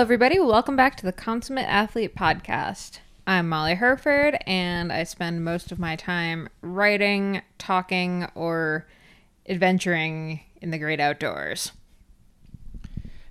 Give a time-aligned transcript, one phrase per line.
[0.00, 0.40] everybody.
[0.40, 3.00] Welcome back to the Consummate Athlete Podcast.
[3.26, 8.86] I'm Molly Hurford, and I spend most of my time writing, talking, or
[9.46, 11.72] adventuring in the great outdoors.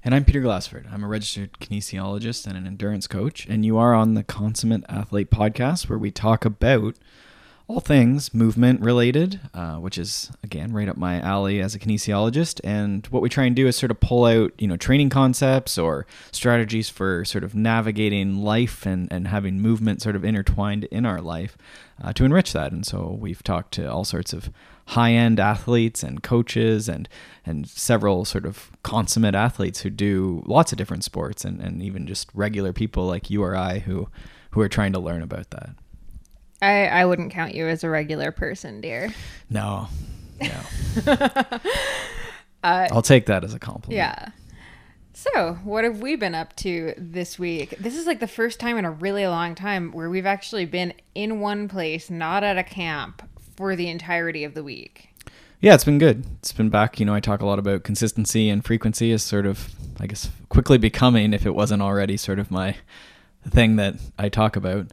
[0.04, 0.88] And I'm Peter Glassford.
[0.92, 5.32] I'm a registered kinesiologist and an endurance coach, and you are on the Consummate Athlete
[5.32, 6.98] Podcast, where we talk about
[7.70, 12.60] all things movement related, uh, which is again right up my alley as a kinesiologist.
[12.64, 15.78] And what we try and do is sort of pull out, you know, training concepts
[15.78, 21.06] or strategies for sort of navigating life and, and having movement sort of intertwined in
[21.06, 21.56] our life
[22.04, 22.72] uh, to enrich that.
[22.72, 24.50] And so we've talked to all sorts of
[24.88, 27.08] high end athletes and coaches and
[27.46, 32.08] and several sort of consummate athletes who do lots of different sports and, and even
[32.08, 34.10] just regular people like you or I who
[34.52, 35.76] who are trying to learn about that.
[36.62, 39.14] I, I wouldn't count you as a regular person, dear.
[39.50, 39.88] No,
[40.42, 40.60] no.
[42.62, 43.96] Uh, I'll take that as a compliment.
[43.96, 44.30] Yeah.
[45.14, 47.76] So, what have we been up to this week?
[47.80, 50.94] This is like the first time in a really long time where we've actually been
[51.16, 53.22] in one place, not at a camp,
[53.56, 55.10] for the entirety of the week.
[55.60, 56.26] Yeah, it's been good.
[56.40, 57.00] It's been back.
[57.00, 60.30] You know, I talk a lot about consistency and frequency as sort of, I guess,
[60.48, 62.78] quickly becoming, if it wasn't already, sort of my
[63.46, 64.88] thing that I talk about.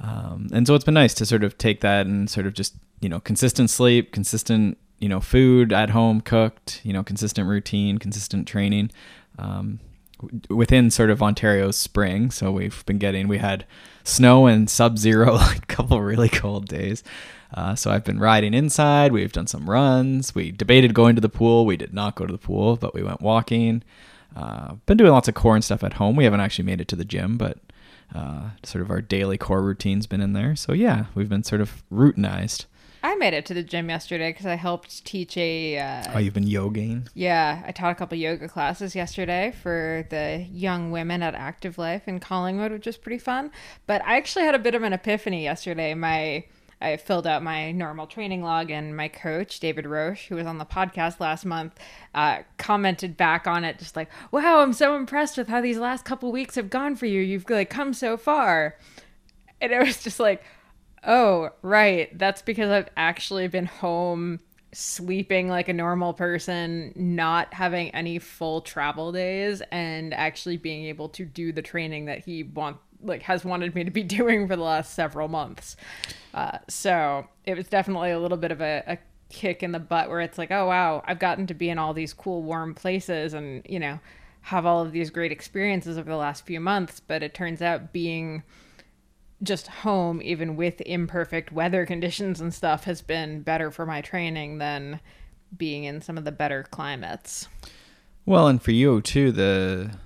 [0.00, 2.74] Um, and so it's been nice to sort of take that and sort of just,
[3.00, 7.98] you know, consistent sleep, consistent, you know, food at home cooked, you know, consistent routine,
[7.98, 8.90] consistent training.
[9.38, 9.80] Um,
[10.48, 12.30] within sort of Ontario's spring.
[12.30, 13.64] So we've been getting, we had
[14.04, 17.02] snow and sub zero, like a couple really cold days.
[17.52, 19.12] Uh, so I've been riding inside.
[19.12, 20.34] We've done some runs.
[20.34, 21.66] We debated going to the pool.
[21.66, 23.82] We did not go to the pool, but we went walking.
[24.36, 26.14] Uh, been doing lots of core and stuff at home.
[26.14, 27.58] We haven't actually made it to the gym, but
[28.14, 30.56] uh, sort of our daily core routine's been in there.
[30.56, 32.66] So yeah, we've been sort of routinized.
[33.02, 35.78] I made it to the gym yesterday because I helped teach a.
[35.78, 37.08] Uh, oh, you've been yogaing?
[37.14, 42.06] Yeah, I taught a couple yoga classes yesterday for the young women at Active Life
[42.06, 43.52] in Collingwood, which was pretty fun.
[43.86, 45.94] But I actually had a bit of an epiphany yesterday.
[45.94, 46.44] My
[46.80, 50.58] I filled out my normal training log, and my coach, David Roche, who was on
[50.58, 51.78] the podcast last month,
[52.14, 56.04] uh, commented back on it, just like, "Wow, I'm so impressed with how these last
[56.04, 57.20] couple weeks have gone for you.
[57.20, 58.76] You've like come so far,"
[59.60, 60.42] and it was just like,
[61.04, 62.16] "Oh, right.
[62.18, 64.40] That's because I've actually been home."
[64.72, 71.08] sleeping like a normal person, not having any full travel days, and actually being able
[71.08, 74.56] to do the training that he want like has wanted me to be doing for
[74.56, 75.76] the last several months.
[76.34, 78.98] Uh, so it was definitely a little bit of a, a
[79.30, 81.94] kick in the butt where it's like, oh wow, I've gotten to be in all
[81.94, 84.00] these cool warm places and you know
[84.42, 87.00] have all of these great experiences over the last few months.
[87.00, 88.42] But it turns out being
[89.42, 94.58] just home, even with imperfect weather conditions and stuff, has been better for my training
[94.58, 95.00] than
[95.56, 97.48] being in some of the better climates.
[98.24, 99.96] Well, and for you too, the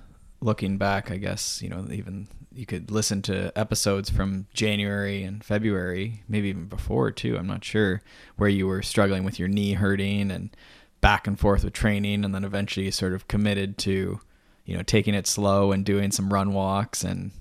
[0.41, 5.43] looking back, I guess you know even you could listen to episodes from January and
[5.43, 7.37] February, maybe even before too.
[7.37, 8.01] I'm not sure
[8.37, 10.55] where you were struggling with your knee hurting and
[11.01, 14.19] back and forth with training, and then eventually you sort of committed to,
[14.65, 17.31] you know, taking it slow and doing some run walks, and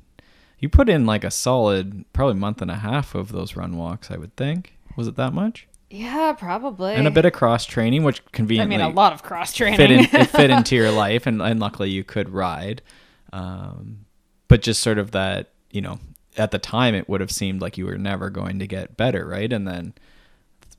[0.59, 4.11] you put in like a solid probably month and a half of those run walks.
[4.11, 5.67] I would think was it that much?
[5.91, 6.95] Yeah, probably.
[6.95, 9.77] And a bit of cross training, which conveniently I mean a lot of cross training
[9.77, 12.83] fit in, it fit into your life, and, and luckily you could ride.
[13.33, 14.04] Um,
[14.55, 15.99] but just sort of that, you know,
[16.37, 19.27] at the time it would have seemed like you were never going to get better,
[19.27, 19.53] right?
[19.53, 19.95] And then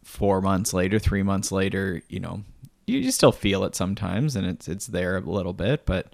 [0.01, 2.43] four months later, three months later, you know,
[2.87, 6.13] you, you still feel it sometimes, and it's it's there a little bit, but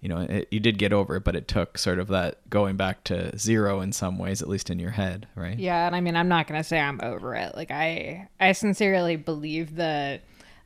[0.00, 2.76] you know, it, you did get over it, but it took sort of that going
[2.76, 5.56] back to zero in some ways, at least in your head, right?
[5.56, 7.54] Yeah, and I mean, I'm not gonna say I'm over it.
[7.54, 10.18] Like I, I sincerely believe the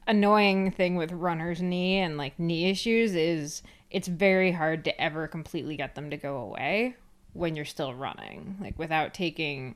[0.06, 3.62] annoying thing with runner's knee and like knee issues is
[3.92, 6.96] it's very hard to ever completely get them to go away
[7.34, 9.74] when you're still running, like without taking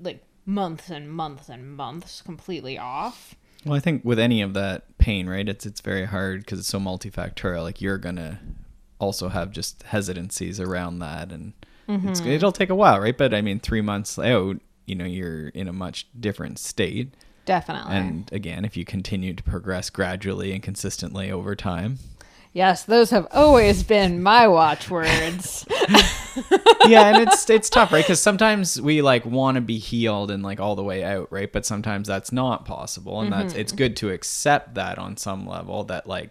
[0.00, 3.34] like months and months and months completely off.
[3.64, 5.48] Well, I think with any of that pain, right?
[5.48, 7.62] It's it's very hard because it's so multifactorial.
[7.62, 8.40] Like you're gonna
[8.98, 11.52] also have just hesitancies around that, and
[11.88, 12.28] mm-hmm.
[12.28, 13.16] it'll take a while, right?
[13.16, 17.14] But I mean, three months out, you know, you're in a much different state.
[17.44, 17.94] Definitely.
[17.94, 21.98] And again, if you continue to progress gradually and consistently over time,
[22.52, 25.64] Yes, those have always been my watchwords.
[26.86, 28.04] yeah, and it's it's tough, right?
[28.04, 31.50] Because sometimes we like want to be healed and like all the way out, right?
[31.50, 33.40] But sometimes that's not possible, and mm-hmm.
[33.40, 35.84] that's it's good to accept that on some level.
[35.84, 36.30] That like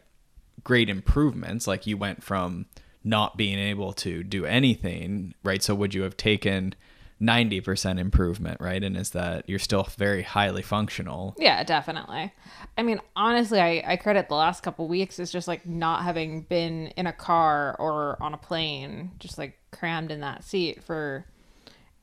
[0.64, 2.68] great improvements, like you went from
[3.04, 5.64] not being able to do anything, right?
[5.64, 6.76] So would you have taken
[7.22, 8.84] 90% improvement, right?
[8.84, 11.36] And is that you're still very highly functional.
[11.38, 12.34] Yeah, definitely.
[12.78, 16.42] I mean, honestly, I, I credit the last couple weeks as just like not having
[16.42, 21.26] been in a car or on a plane, just like crammed in that seat for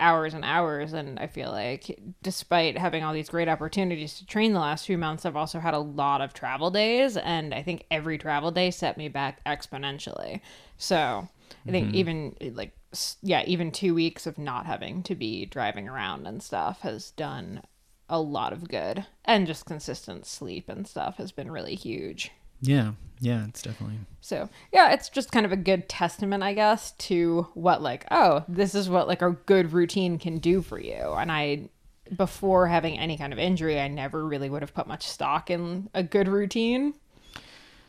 [0.01, 0.93] hours and hours.
[0.93, 4.99] And I feel like despite having all these great opportunities to train the last few
[4.99, 7.17] months, I've also had a lot of travel days.
[7.17, 10.41] And I think every travel day set me back exponentially.
[10.77, 11.29] So
[11.67, 11.97] I think mm-hmm.
[11.97, 12.77] even like,
[13.23, 17.63] yeah, even two weeks of not having to be driving around and stuff has done
[18.09, 19.07] a lot of good.
[19.25, 22.31] And just consistent sleep and stuff has been really huge.
[22.61, 22.93] Yeah.
[23.21, 23.99] Yeah, it's definitely.
[24.21, 28.45] So yeah, it's just kind of a good testament, I guess, to what like, oh,
[28.49, 31.15] this is what like a good routine can do for you.
[31.17, 31.69] And I
[32.17, 35.91] before having any kind of injury, I never really would have put much stock in
[35.95, 36.95] a good routine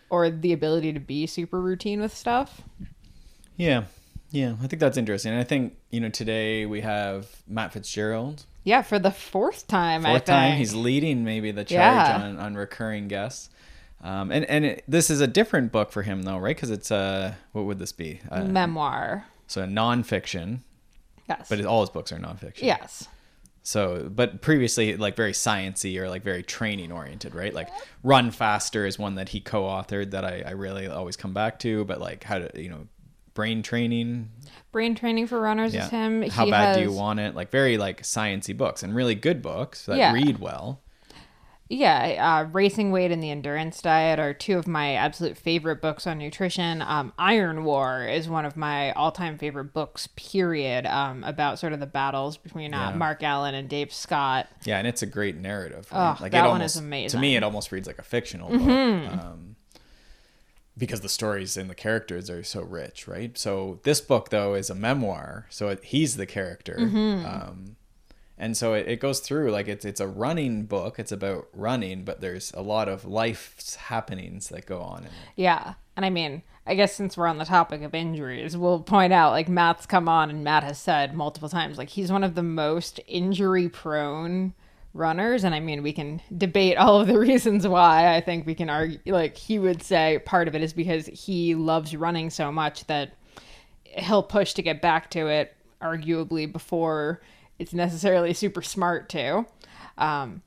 [0.10, 2.62] or the ability to be super routine with stuff.
[3.56, 3.86] Yeah.
[4.32, 5.32] Yeah, I think that's interesting.
[5.32, 8.46] And I think, you know, today we have Matt Fitzgerald.
[8.64, 12.22] Yeah, for the fourth time, I Fourth time he's leading maybe the charge Yeah.
[12.24, 13.50] on, on recurring guests.
[14.02, 16.56] Um, and and it, this is a different book for him though, right?
[16.56, 18.22] Because it's a what would this be?
[18.32, 19.26] Uh, memoir.
[19.48, 20.60] so a nonfiction,
[21.28, 21.48] Yes.
[21.50, 22.62] but it, all his books are nonfiction.
[22.64, 23.08] yes.
[23.62, 27.54] So, but previously, like very sciency or like very training oriented, right?
[27.54, 27.68] Like
[28.04, 31.84] Run Faster is one that he co-authored that I, I really always come back to.
[31.86, 32.88] But like how to, you know,
[33.34, 34.30] brain training.
[34.72, 35.86] Brain training for runners Yeah.
[35.86, 36.22] is him.
[36.30, 37.36] How He bad do you want it?
[37.36, 40.14] Like very like sciency books and really good books that Yeah.
[40.14, 40.82] read well.
[41.72, 46.08] Yeah, uh, Racing Weight and the Endurance Diet are two of my absolute favorite books
[46.08, 46.82] on nutrition.
[46.82, 50.08] Um, Iron War is one of my all-time favorite books.
[50.16, 50.88] Period.
[50.88, 52.96] Um, about sort of the battles between uh, Yeah.
[52.98, 54.48] Mark Allen and Dave Scott.
[54.66, 55.88] Yeah, and it's a great narrative.
[55.92, 56.32] Oh, right?
[56.32, 58.62] that it one is almost, To me, it almost reads like a fictional book.
[58.68, 59.56] Um,
[60.80, 63.38] because the stories and the characters are so rich, right?
[63.38, 67.76] So this book though is a memoir, so it, he's the character, um,
[68.38, 70.98] and so it, it goes through like it's it's a running book.
[70.98, 75.12] It's about running, but there's a lot of life's happenings that go on in it.
[75.36, 79.12] Yeah, and I mean, I guess since we're on the topic of injuries, we'll point
[79.12, 82.36] out like Matt's come on and Matt has said multiple times like he's one of
[82.36, 84.54] the most injury-prone
[84.94, 88.16] runners and I mean we can debate all of the reasons why.
[88.16, 91.56] I think we can argue like he would say part of it is because he
[91.56, 93.14] loves running so much that
[93.84, 97.22] he'll push to get back to it arguably before
[97.58, 99.46] it's necessarily super smart to.
[99.98, 100.42] Um,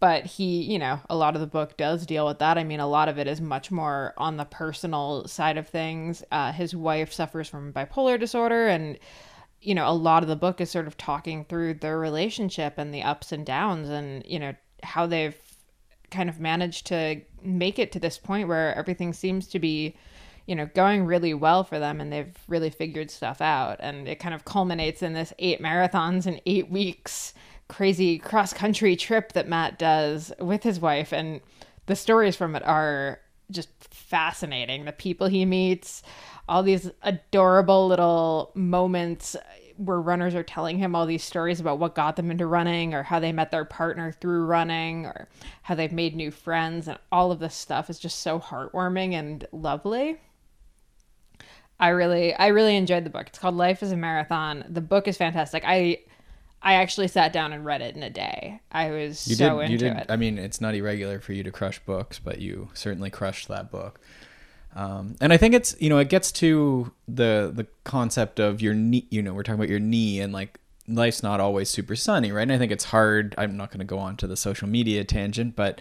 [0.00, 2.56] but he, you know, a lot of the book does deal with that.
[2.56, 6.24] I mean, a lot of it is much more on the personal side of things.
[6.32, 8.98] Uh, his wife suffers from bipolar disorder, and
[9.60, 12.94] you know, a lot of the book is sort of talking through their relationship and
[12.94, 15.36] the ups and downs, and you know how they've
[16.10, 19.94] kind of managed to make it to this point where everything seems to be
[20.46, 23.76] you know going really well for them and they've really figured stuff out.
[23.80, 27.34] And it kind of culminates in this eight marathons in eight weeks
[27.70, 31.12] crazy cross country trip that Matt does with his wife.
[31.12, 31.40] And
[31.86, 33.20] the stories from it are
[33.50, 34.84] just fascinating.
[34.84, 36.02] The people he meets
[36.50, 39.36] all these adorable little moments
[39.76, 43.02] where runners are telling him all these stories about what got them into running or
[43.04, 45.28] how they met their partner through running or
[45.62, 49.46] how they've made new friends and all of this stuff is just so heartwarming and
[49.52, 50.18] lovely.
[51.78, 53.28] I really I really enjoyed the book.
[53.28, 54.64] It's called Life is a Marathon.
[54.68, 55.62] The book is fantastic.
[55.66, 56.00] I
[56.62, 58.60] I actually sat down and read it in a day.
[58.70, 59.70] I was You so did.
[59.70, 59.96] into You did.
[59.96, 60.06] it.
[60.10, 63.70] I mean, it's not irregular for you to crush books, but you certainly crushed that
[63.70, 63.98] book.
[64.74, 68.74] Um, and I think it's you know it gets to the the concept of your
[68.74, 69.06] knee.
[69.10, 72.42] You know, we're talking about your knee and like life's not always super sunny, right?
[72.42, 73.34] And I think it's hard.
[73.38, 75.80] I'm not going to go on to the social media tangent, but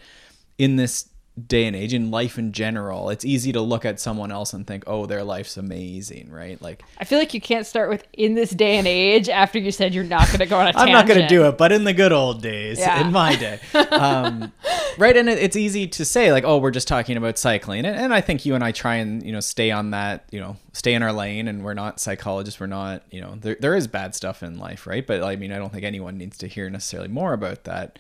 [0.58, 1.09] in this
[1.48, 4.65] day and age in life in general it's easy to look at someone else and
[4.67, 8.36] think oh their life's amazing right like I feel like you can't start with in
[8.36, 10.91] this day and age after you said you're not going to go on a I'm
[10.91, 13.05] not going to do it, but in the good old days, Yeah.
[13.05, 13.60] in my day,
[13.91, 14.51] um,
[14.98, 15.15] right?
[15.15, 18.13] And it, it's easy to say like, oh, we're just talking about cycling, and, and
[18.13, 20.93] I think you and I try and you know stay on that, you know, stay
[20.93, 24.15] in our lane, and we're not psychologists, we're not, you know, there there is bad
[24.15, 25.05] stuff in life, right?
[25.05, 27.98] But I mean, I don't think anyone needs to hear necessarily more about that.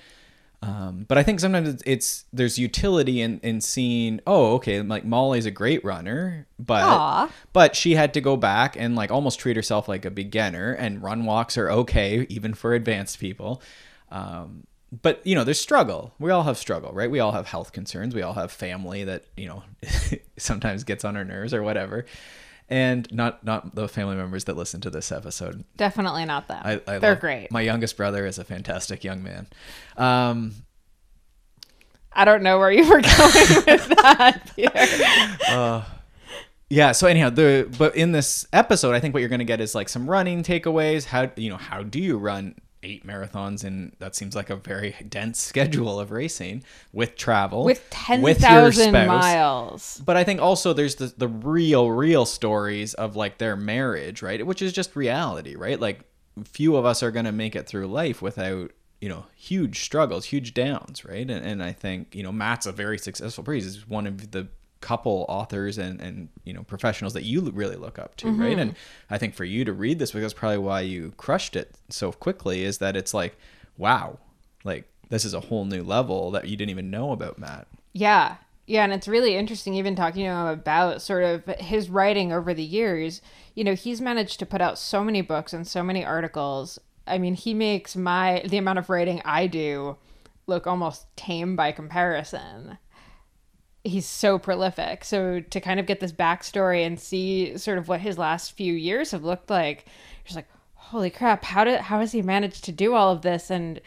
[0.61, 5.05] Um, but I think sometimes it's, it's there's utility in in seeing, oh, okay, like
[5.05, 7.31] Molly's a great runner, but Aw.
[7.53, 11.01] but she had to go back and like almost treat herself like a beginner and
[11.01, 13.61] run walks are okay even for advanced people.
[14.11, 14.65] Um,
[15.01, 16.13] but you know there's struggle.
[16.19, 17.09] We all have struggle right?
[17.09, 18.13] We all have health concerns.
[18.13, 19.63] We all have family that you know
[20.37, 22.05] sometimes gets on our nerves or whatever
[22.69, 26.61] and not not the family members that listen to this episode Definitely not them.
[26.63, 27.51] I, I They're love- great.
[27.51, 29.47] my youngest brother is a fantastic young man
[29.97, 30.53] um,
[32.13, 35.85] I don't know where you were going with that, Peter.
[36.69, 39.59] yeah so anyhow the but in this episode i think what you're going to get
[39.59, 43.93] is like some running takeaways how you know how do you run eight marathons and
[43.99, 47.83] that seems like a very dense schedule of racing with travel with
[48.21, 50.01] with your 10,000 miles.
[50.05, 54.45] but i think also there's the, the real real stories of like their marriage right?
[54.45, 55.79] Which is just reality right?
[55.79, 56.01] Like
[56.45, 58.71] few of us are going to make it through life without
[59.01, 61.29] you know huge struggles huge downs right?
[61.29, 64.47] And, and i think you know matt's a very successful priest he's one of the
[64.81, 68.59] couple authors and and you know professionals that you really look up to right mm-hmm.
[68.59, 68.75] and
[69.09, 72.63] i think for you to read this because probably why you crushed it so quickly
[72.63, 73.37] is that it's like
[73.77, 74.17] wow
[74.63, 78.37] like this is a whole new level that you didn't even know about matt Yeah.
[78.65, 82.53] Yeah, and it's really interesting even talking to him about sort of his writing over
[82.53, 83.19] the years.
[83.55, 86.77] You know, he's managed to put out so many books and so many articles.
[87.07, 89.97] I mean, he makes my the amount of writing I do
[90.45, 92.77] look almost tame by comparison.
[93.89, 95.03] He's so prolific.
[95.03, 98.73] So to kind of get this backstory and see sort of what his last few
[98.73, 102.63] years have looked like, you're just like, holy crap, how did how has he managed
[102.65, 103.79] to do all of this and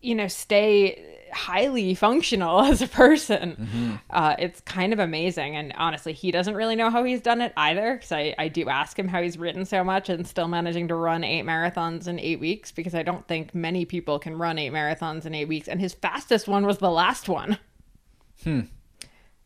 [0.00, 4.00] you know stay highly functional as a person?
[4.10, 5.56] Uh, it's kind of amazing.
[5.56, 8.68] And honestly he doesn't really know how he's done it either because I, I do
[8.68, 12.18] ask him how he's written so much and still managing to run eight marathons in
[12.18, 15.68] eight weeks because i don't think many people can run eight marathons in eight weeks.
[15.68, 17.58] And his fastest one was the last one
[18.44, 18.60] Hmm.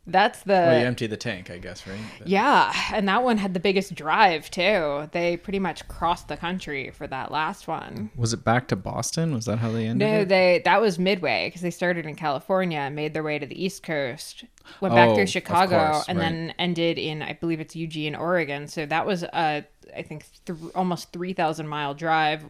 [0.07, 3.37] that's the well you empty the tank i guess right But- yeah, and that one
[3.39, 5.09] had the biggest drive too.
[5.13, 8.11] They pretty much crossed the country for that last one.
[8.17, 10.29] was it back to boston was that how they ended No, it?
[10.29, 13.65] they that was midway because they started in California and made their way to the
[13.65, 14.45] East Coast,
[14.81, 16.25] went back Oh, through Chicago, course, and right.
[16.31, 18.67] then ended in I believe it's Eugene, Oregon.
[18.67, 19.65] So that was a
[19.97, 22.45] I think th- almost three thousand mile drive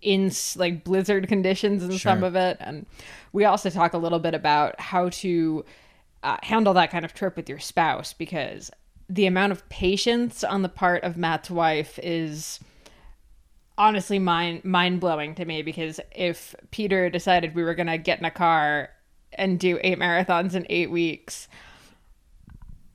[0.00, 2.56] in like blizzard conditions and some of it.
[2.60, 2.86] And
[3.32, 5.64] we also talk a little bit about how to
[6.22, 8.70] uh, handle that kind of trip with your spouse because
[9.08, 12.58] the amount of patience on the part of Matt's wife is
[13.78, 18.24] honestly mind mind blowing to me because if Peter decided we were gonna get in
[18.24, 18.88] a car
[19.34, 21.46] and do eight marathons in eight weeks,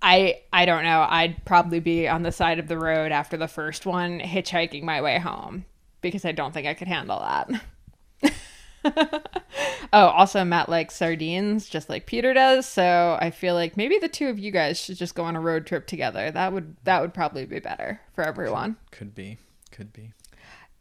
[0.01, 1.05] I I don't know.
[1.07, 5.01] I'd probably be on the side of the road after the first one, hitchhiking my
[5.01, 5.65] way home
[6.01, 8.31] because I don't think I could handle that.
[9.93, 14.09] oh, also Matt likes sardines just like Peter does, so I feel like maybe the
[14.09, 16.31] two of you guys should just go on a road trip together.
[16.31, 18.77] That would that would probably be better for everyone.
[18.91, 19.37] could be
[19.71, 20.13] could be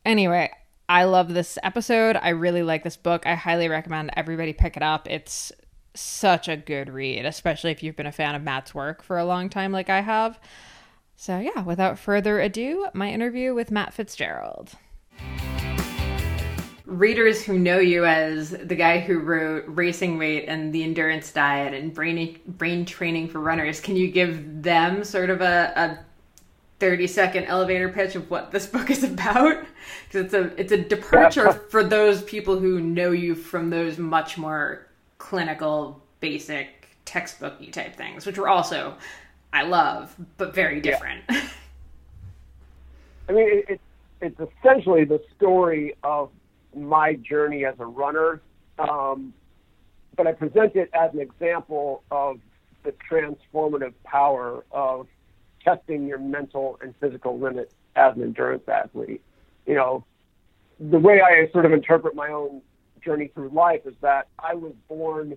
[0.05, 0.51] Anyway,
[0.89, 2.17] I love this episode.
[2.17, 3.27] I really like this book.
[3.27, 5.09] I highly recommend everybody pick it up.
[5.11, 5.53] It's
[5.95, 9.25] such a good read, especially if you've been a fan of Matt's work for a
[9.25, 10.41] long time like I have.
[11.17, 14.73] So, yeah, without further ado, my interview with Matt Fitzgerald.
[16.87, 21.73] Readers who know you as the guy who wrote Racing Weight and the Endurance Diet
[21.73, 25.99] and Brain, brain Training for Runners, can you give them sort of a, a
[26.81, 29.65] 30 second elevator pitch of what this book is about?
[30.09, 34.37] Because it's a it's a departure for those people who know you from those much
[34.37, 38.95] more clinical basic textbooky type things which were also
[39.53, 41.25] I love but very different.
[43.29, 43.81] I mean, it, it,
[44.21, 46.31] it's essentially the story of
[46.77, 48.43] my journey as a runner,
[48.79, 49.33] um,
[50.17, 52.41] but I present it as an example of
[52.83, 55.07] the transformative power of
[55.65, 59.23] testing your mental and physical limits as an endurance athlete.
[59.67, 60.05] You know,
[60.79, 62.63] the way I sort of interpret my own
[63.05, 65.37] journey through life is that I was born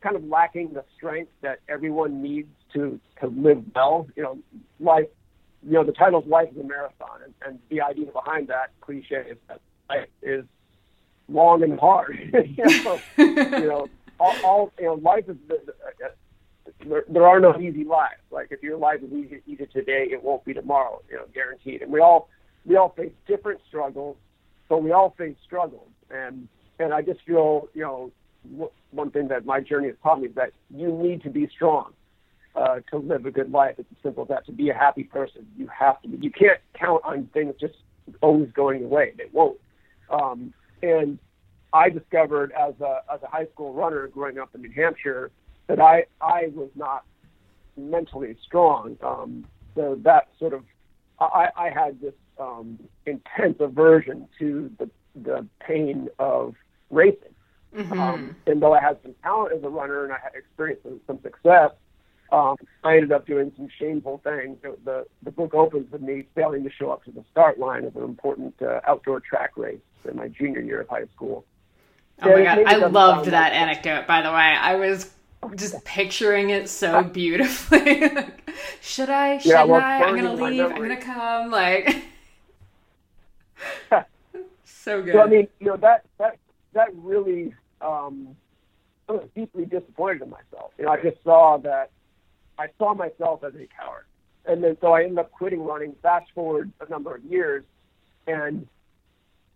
[0.00, 4.06] kind of lacking the strength that everyone needs to to live well.
[4.16, 4.38] You know,
[4.80, 5.08] life
[5.66, 9.24] you know, the title's Life is a Marathon, and, and the idea behind that cliche
[9.30, 10.44] is that life is
[11.28, 12.18] long and hard.
[12.56, 13.88] you know, you know,
[14.20, 16.08] all, all you know, life is uh,
[16.86, 18.20] there, there are no easy lives.
[18.30, 21.02] Like if your life is easy, easy today, it won't be tomorrow.
[21.10, 21.82] You know, guaranteed.
[21.82, 22.28] And we all
[22.64, 24.16] we all face different struggles,
[24.68, 25.88] but we all face struggles.
[26.10, 26.48] And
[26.78, 28.12] and I just feel, you know,
[28.92, 31.92] one thing that my journey has taught me is that you need to be strong
[32.58, 33.76] uh, to live a good life.
[33.78, 34.46] It's as simple as that.
[34.46, 36.18] To be a happy person, you have to be.
[36.20, 37.74] You can't count on things just
[38.20, 39.12] always going your way.
[39.16, 39.58] They won't.
[40.10, 41.18] Um, and
[41.72, 45.30] I discovered as a as a high school runner growing up in New Hampshire
[45.68, 47.04] that I I was not
[47.76, 48.96] mentally strong.
[49.02, 50.64] Um, so that sort of
[51.20, 56.54] I, I had this um, intense aversion to the the pain of
[56.90, 57.34] racing.
[57.92, 61.00] Um, and though I had some talent as a runner and I had experienced some,
[61.06, 61.72] some success,
[62.30, 64.58] um, I ended up doing some shameful things.
[64.62, 67.84] The, the the book opens with me failing to show up to the start line
[67.84, 71.44] of an important uh, outdoor track race in my junior year of high school.
[72.22, 74.36] Oh my god, I loved that like- anecdote by the way.
[74.36, 75.10] I was
[75.54, 78.10] just picturing it so beautifully.
[78.80, 79.38] Should I?
[79.38, 80.02] Should Yeah, well, I?
[80.02, 80.64] I'm gonna leave.
[80.64, 81.50] I'm gonna come.
[81.50, 82.04] Like,
[84.64, 85.14] so good.
[85.14, 86.38] So I mean, you know that that
[86.74, 88.36] that really um,
[89.08, 90.72] I was deeply disappointed in myself.
[90.78, 91.90] You know, I just saw that
[92.58, 94.04] I saw myself as a coward,
[94.46, 95.94] and then so I ended up quitting running.
[96.02, 97.64] Fast forward a number of years,
[98.26, 98.66] and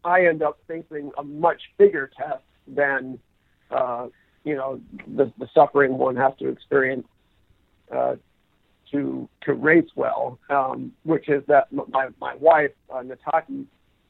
[0.04, 3.18] I end up facing a much bigger test than
[3.70, 4.08] uh,
[4.44, 4.80] you know
[5.16, 7.06] the, the suffering one has to experience
[7.90, 8.16] uh,
[8.92, 13.66] to to race well, um, which is that my my wife uh, Nataki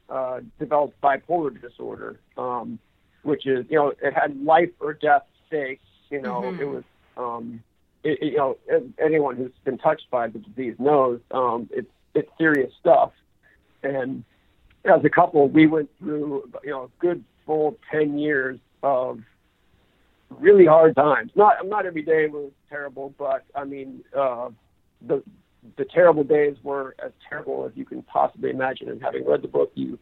[0.08, 2.78] uh, developed bipolar disorder, um,
[3.22, 5.84] which is you know it had life or death stakes.
[6.10, 6.60] You know Mhm.
[6.60, 6.84] it was
[7.16, 7.62] um,
[8.04, 8.56] it, you know
[8.98, 13.12] anyone who's been touched by the disease knows um, it's it's serious stuff,
[13.82, 14.24] and
[14.84, 19.20] as a couple we went through you know a good full ten years of
[20.30, 21.30] really hard times.
[21.34, 24.50] Not not every day was terrible, but I mean uh,
[25.06, 25.22] the
[25.76, 28.88] the terrible days were as terrible as you can possibly imagine.
[28.88, 29.98] And having read the book, you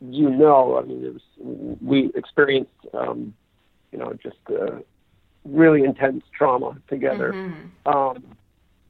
[0.00, 3.34] you know, I mean, it was we experienced um,
[3.92, 4.78] you know just uh,
[5.44, 7.32] really intense trauma together.
[7.32, 7.70] Mhm.
[7.86, 8.36] Um,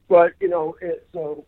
[0.07, 1.45] but you know, it, so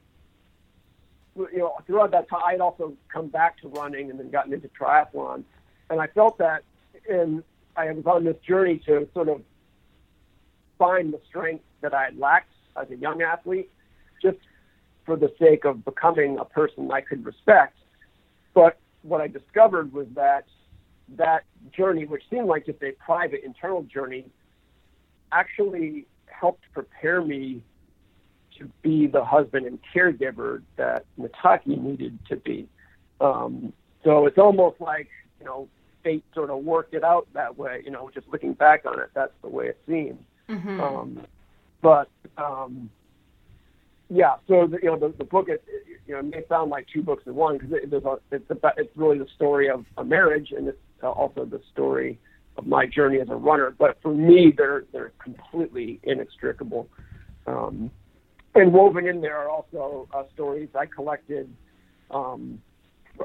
[1.35, 4.69] you know, throughout that time, I'd also come back to running and then gotten into
[4.69, 5.43] triathlon,
[5.89, 6.63] and I felt that,
[7.09, 7.43] and
[7.75, 9.41] I was on this journey to sort of
[10.77, 13.69] find the strength that I had lacked as a young athlete,
[14.21, 14.37] just
[15.05, 17.77] for the sake of becoming a person I could respect.
[18.53, 20.45] But what I discovered was that
[21.17, 24.25] that journey, which seemed like just a private internal journey,
[25.33, 27.63] actually helped prepare me
[28.57, 32.67] to be the husband and caregiver that Nataki needed to be.
[33.19, 33.73] Um,
[34.03, 35.09] so it's almost like,
[35.39, 35.67] you know,
[36.03, 37.81] fate sort of worked it out that way.
[37.83, 40.19] You know, just looking back on it, that's the way it seems.
[40.49, 40.79] Mhm.
[40.79, 41.25] Um,
[41.81, 42.89] but um,
[44.09, 45.63] yeah, so the, you know, the, the book it,
[46.05, 48.49] you know it may sound like two books in one because it, there's a, it's
[48.49, 52.19] about, it's really the story of a marriage and it's also the story
[52.57, 53.73] of my journey as a runner.
[53.77, 56.87] But for me, they're they're completely inextricable.
[57.47, 57.91] Um,
[58.55, 61.51] and woven in there are also uh, stories I collected
[62.11, 62.61] um,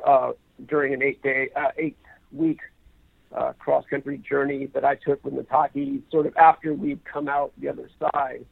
[0.07, 0.33] uh,
[0.67, 1.99] during an eight day, uh, eight
[2.33, 2.61] week
[3.37, 7.53] uh, cross country journey that I took with Nataki, sort of after we'd come out
[7.59, 8.47] the other side,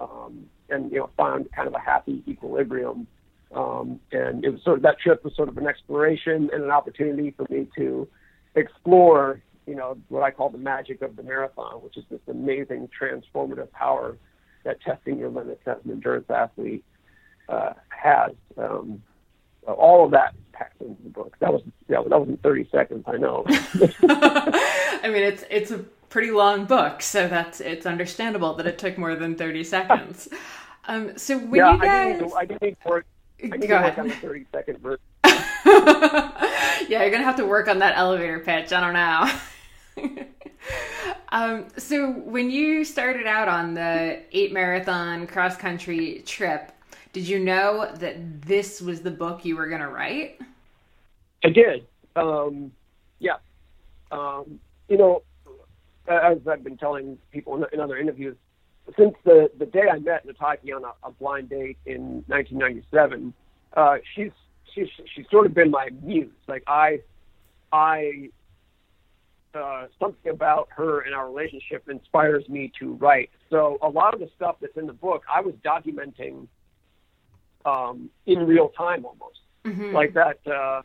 [0.00, 3.06] um, and you know found kind of a happy equilibrium.
[3.54, 6.70] Um, and it was sort of that trip was sort of an exploration and an
[6.70, 8.08] opportunity for me to
[8.56, 12.88] explore, you know, what I call the magic of the marathon, which is this amazing
[13.00, 14.16] transformative power
[14.64, 16.84] that testing your limits as an endurance athlete
[17.48, 18.32] uh, has.
[18.56, 19.02] Um,
[19.66, 21.36] all of that packed into the book.
[21.40, 23.04] That was yeah, that was in 30 seconds.
[23.06, 23.44] I know.
[23.48, 25.78] I mean, it's it's a
[26.10, 30.28] pretty long book, so that's it's understandable that it took more than thirty seconds.
[30.86, 32.32] Um, so when yeah, you I guys, didn't.
[32.34, 33.06] I didn't work.
[33.42, 33.98] I go work ahead.
[33.98, 35.00] on the 30 second version.
[35.24, 38.72] yeah, you're gonna have to work on that elevator pitch.
[38.72, 39.30] I don't know.
[41.30, 46.72] um, so when you started out on the eight marathon cross country trip,
[47.12, 50.40] did you know that this was the book you were gonna write?
[51.44, 51.86] I did.
[52.16, 52.72] Um,
[53.18, 53.36] yeah.
[54.10, 55.22] Um, you know,
[56.08, 58.36] as I've been telling people in, in other interviews,
[58.96, 63.32] since the, the day I met Nataki on a, a blind date in 1997,
[63.74, 64.30] uh, she's
[64.74, 66.30] she's she's sort of been my muse.
[66.46, 67.00] Like I,
[67.72, 68.30] I,
[69.54, 73.30] uh, something about her and our relationship inspires me to write.
[73.50, 76.46] So a lot of the stuff that's in the book, I was documenting
[77.64, 79.92] um, in real time almost Mhm.
[79.92, 80.82] like that uh,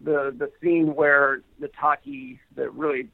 [0.00, 3.08] the the scene where Nataki, the really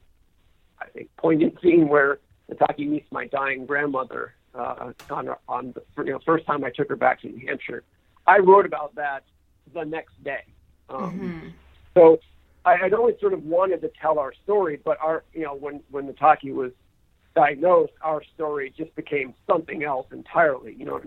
[0.80, 2.18] I think poignant scene where
[2.50, 6.88] Nataki meets my dying grandmother uh, on on the you know, first time I took
[6.90, 7.82] her back to New Hampshire.
[8.26, 9.24] I wrote about that
[9.72, 10.44] the next day.
[10.90, 11.52] Um, Mhm.
[11.94, 12.20] So
[12.64, 15.82] I, I'd always sort of wanted to tell our story, but our you know when
[15.90, 16.72] when Nataki was
[17.34, 20.74] diagnosed, our story just became something else entirely.
[20.78, 21.00] You know,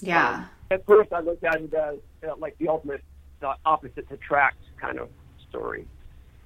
[0.00, 0.44] Yeah.
[0.70, 1.96] at first I looked at it as
[2.28, 3.02] uh, like the ultimate
[3.40, 5.08] the opposite to tract kind of
[5.48, 5.86] story.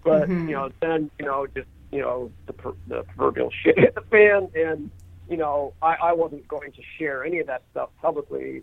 [0.05, 0.49] But Mhm.
[0.49, 4.03] you know, then you know, just you know, the per- the proverbial shit hit the
[4.03, 4.91] fan, and
[5.29, 8.63] you know, I, I wasn't going to share any of that stuff publicly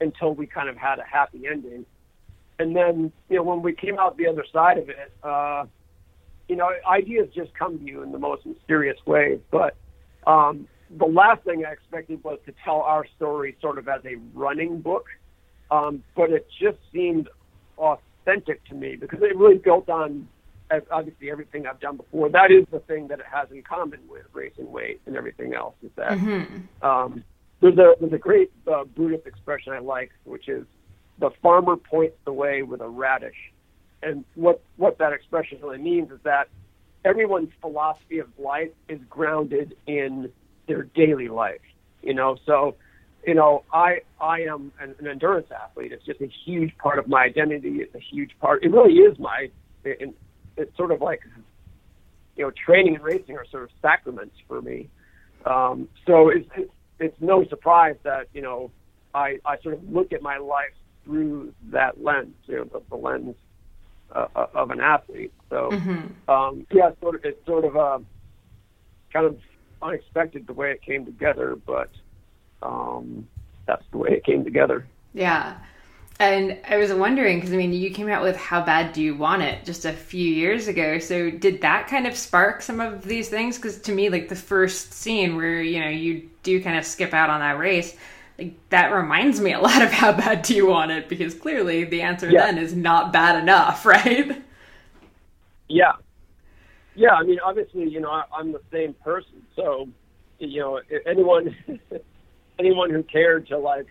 [0.00, 1.84] until we kind of had a happy ending.
[2.58, 5.64] And then you know, when we came out the other side of it, uh,
[6.48, 9.38] you know, ideas just come to you in the most mysterious ways.
[9.50, 9.76] But
[10.26, 10.66] um,
[10.96, 14.80] the last thing I expected was to tell our story sort of as a running
[14.80, 15.06] book,
[15.70, 17.28] um, but it just seemed
[17.76, 20.26] authentic to me because it really built on
[20.90, 22.28] obviously everything I've done before.
[22.28, 25.74] That is the thing that it has in common with racing weight and everything else
[25.82, 26.62] is that Mhm.
[26.82, 27.24] um,
[27.60, 30.66] there's a there's a great uh, Buddhist expression I like, which is
[31.18, 33.36] the farmer points the way with a radish,
[34.02, 36.48] and what what that expression really means is that
[37.04, 40.30] everyone's philosophy of life is grounded in
[40.66, 41.60] their daily life.
[42.02, 42.76] You know, so
[43.26, 45.92] you know, I I am an, an endurance athlete.
[45.92, 47.80] It's just a huge part of my identity.
[47.80, 48.64] It's a huge part.
[48.64, 49.50] It really is my.
[49.84, 50.14] It,
[50.56, 51.20] it's sort of like,
[52.36, 54.88] you know, training and racing are sort of sacraments for me.
[55.46, 58.70] Um, so it's, it's it's no surprise that you know
[59.14, 60.74] I I sort of look at my life
[61.08, 63.34] through that lens, you know, the, the lens
[64.14, 65.32] uh, uh of an athlete.
[65.48, 66.30] So mm-hmm.
[66.30, 67.98] um, yeah, sort of it's sort of uh,
[69.12, 69.38] kind of
[69.80, 71.90] unexpected the way it came together, but
[72.62, 73.26] um,
[73.66, 74.86] that's the way it came together.
[75.14, 75.56] Yeah.
[76.20, 79.14] And I was wondering because I mean, you came out with "How Bad Do You
[79.14, 80.98] Want It" just a few years ago.
[80.98, 83.56] So did that kind of spark some of these things?
[83.56, 87.14] Because to me, like the first scene where you know you do kind of skip
[87.14, 87.96] out on that race,
[88.38, 91.84] like that reminds me a lot of "How Bad Do You Want It?" Because clearly
[91.84, 92.46] the answer yeah.
[92.46, 94.42] then is not bad enough, right?
[95.68, 95.92] Yeah,
[96.94, 97.14] yeah.
[97.14, 99.88] I mean, obviously, you know, I, I'm the same person, so
[100.38, 101.56] you know, anyone
[102.58, 103.86] anyone who cared to like,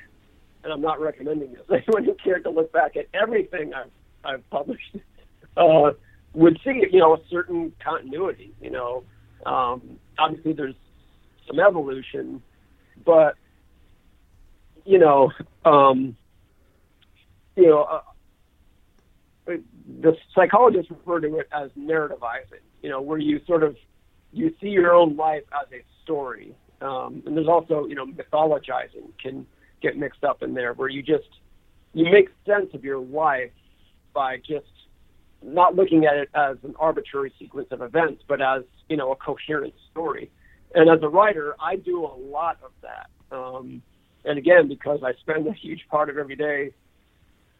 [0.63, 3.91] and I'm not recommending this, anyone who cared to look back at everything I've
[4.23, 4.97] I've published
[5.57, 5.91] uh,
[6.33, 8.53] would see you know a certain continuity.
[8.61, 9.03] You know,
[9.45, 10.75] um, obviously there's
[11.47, 12.41] some evolution,
[13.05, 13.35] but
[14.87, 15.31] you know,
[15.65, 16.15] um,
[17.55, 18.01] you know, uh,
[20.01, 22.63] the psychologists refer to it as narrativizing.
[22.81, 23.75] You know, where you sort of
[24.33, 29.17] you see your own life as a story um, and there's also, you know, mythologizing
[29.21, 29.45] can
[29.81, 31.29] get mixed up in there where you just,
[31.93, 33.51] you make sense of your life
[34.13, 34.65] by just
[35.43, 39.15] not looking at it as an arbitrary sequence of events, but as, you know, a
[39.15, 40.29] coherent story.
[40.75, 43.09] And as a writer, I do a lot of that.
[43.35, 43.81] Um,
[44.27, 46.71] and again, because I spend a huge part of every day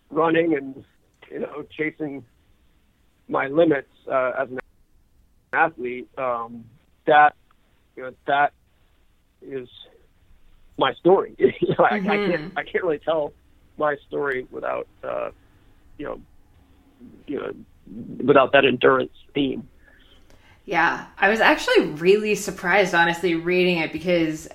[0.09, 0.83] running and,
[1.31, 2.23] you know, chasing
[3.27, 4.59] my limits uh, as an
[5.53, 6.65] athlete, um,
[7.05, 7.35] that,
[7.95, 8.53] you know, that
[9.41, 9.67] is
[10.77, 11.35] my story.
[11.37, 12.09] you know, I, mm-hmm.
[12.09, 12.57] I, can't mm-hmm.
[12.57, 13.33] I can't really tell
[13.77, 15.29] my story without uh,
[15.97, 16.21] you know
[17.27, 17.53] you know
[18.25, 19.67] without that endurance theme.
[20.65, 24.49] Yeah, I was actually really surprised, honestly, reading it because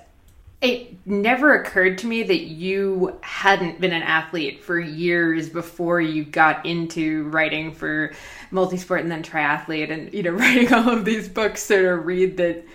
[0.63, 6.23] it never occurred to me that you hadn't been an athlete for years before you
[6.23, 8.13] got into writing for
[8.49, 12.37] multisport and then triathlete and you know writing all of these books so to read
[12.37, 12.65] that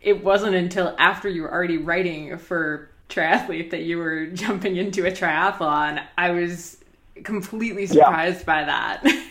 [0.00, 5.04] it wasn't until after you were already writing for triathlete that you were jumping into
[5.04, 6.02] a triathlon.
[6.16, 6.78] I was
[7.24, 8.44] completely surprised yeah.
[8.44, 9.02] by that.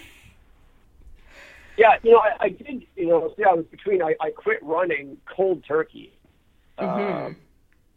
[1.78, 4.62] yeah, you know, I, I, did, you know, see, I was between, I, I quit
[4.64, 6.12] running cold turkey
[6.78, 7.32] mm-hmm.
[7.32, 7.34] uh,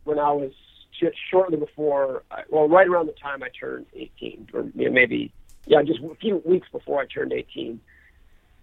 [0.09, 0.53] when I was
[0.99, 5.33] just shortly before, well, right around the time I turned 18, or you know, maybe,
[5.67, 7.81] yeah, just a few weeks before I turned 18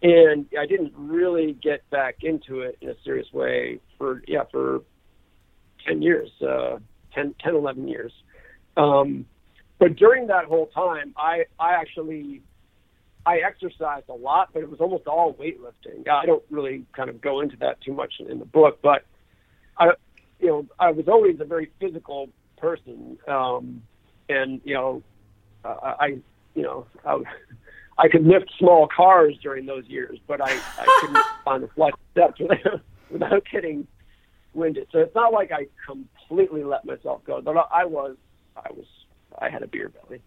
[0.02, 4.82] and I didn't really get back into it in a serious way for yeah for
[5.88, 6.78] ten years, uh,
[7.14, 8.12] 10, 10 11 years.
[8.78, 9.26] Um,
[9.80, 12.42] but during that whole time, I I actually
[13.26, 16.08] I exercised a lot, but it was almost all weightlifting.
[16.08, 19.06] I don't really kind of go into that too much in the book, but
[19.80, 19.92] I
[20.40, 23.82] you know I was always a very physical person, um,
[24.30, 25.04] and you know
[25.64, 26.18] uh, I
[26.56, 27.22] you know I.
[27.98, 31.94] I could lift small cars during those years, but I, I couldn't find the flight
[32.12, 33.88] steps without, without getting
[34.54, 34.90] winded.
[34.92, 37.40] So it's not like I completely let myself go.
[37.42, 38.18] But I was,
[38.58, 38.86] I was,
[39.40, 40.22] I had a beer belly.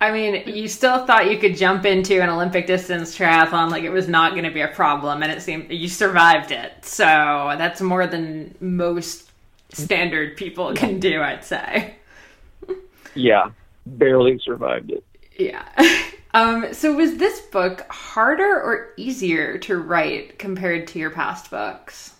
[0.00, 3.90] I mean, you still thought you could jump into an Olympic distance triathlon like it
[3.90, 6.84] was not going to be a problem, and it seemed you survived it.
[6.84, 9.30] So that's more than most
[9.70, 11.96] standard people can do, I'd say.
[13.14, 13.50] Yeah,
[13.86, 15.04] barely survived it.
[15.38, 15.66] Yeah.
[16.34, 22.12] Um, so was this book harder or easier to write compared to your past books?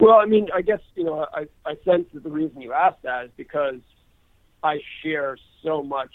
[0.00, 3.02] Well, I mean, I guess you know, I, I sense that the reason you asked
[3.02, 3.76] that is because
[4.66, 6.10] I share so much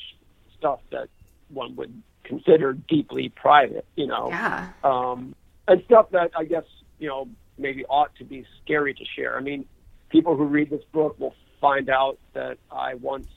[0.58, 1.08] stuff that
[1.50, 5.34] one would consider deeply private, you know, yeah, um,
[5.68, 6.66] and stuff that I guess
[7.00, 9.38] you know maybe ought to be scary to share.
[9.38, 9.66] I mean,
[10.10, 13.28] people who read this book will find out that I once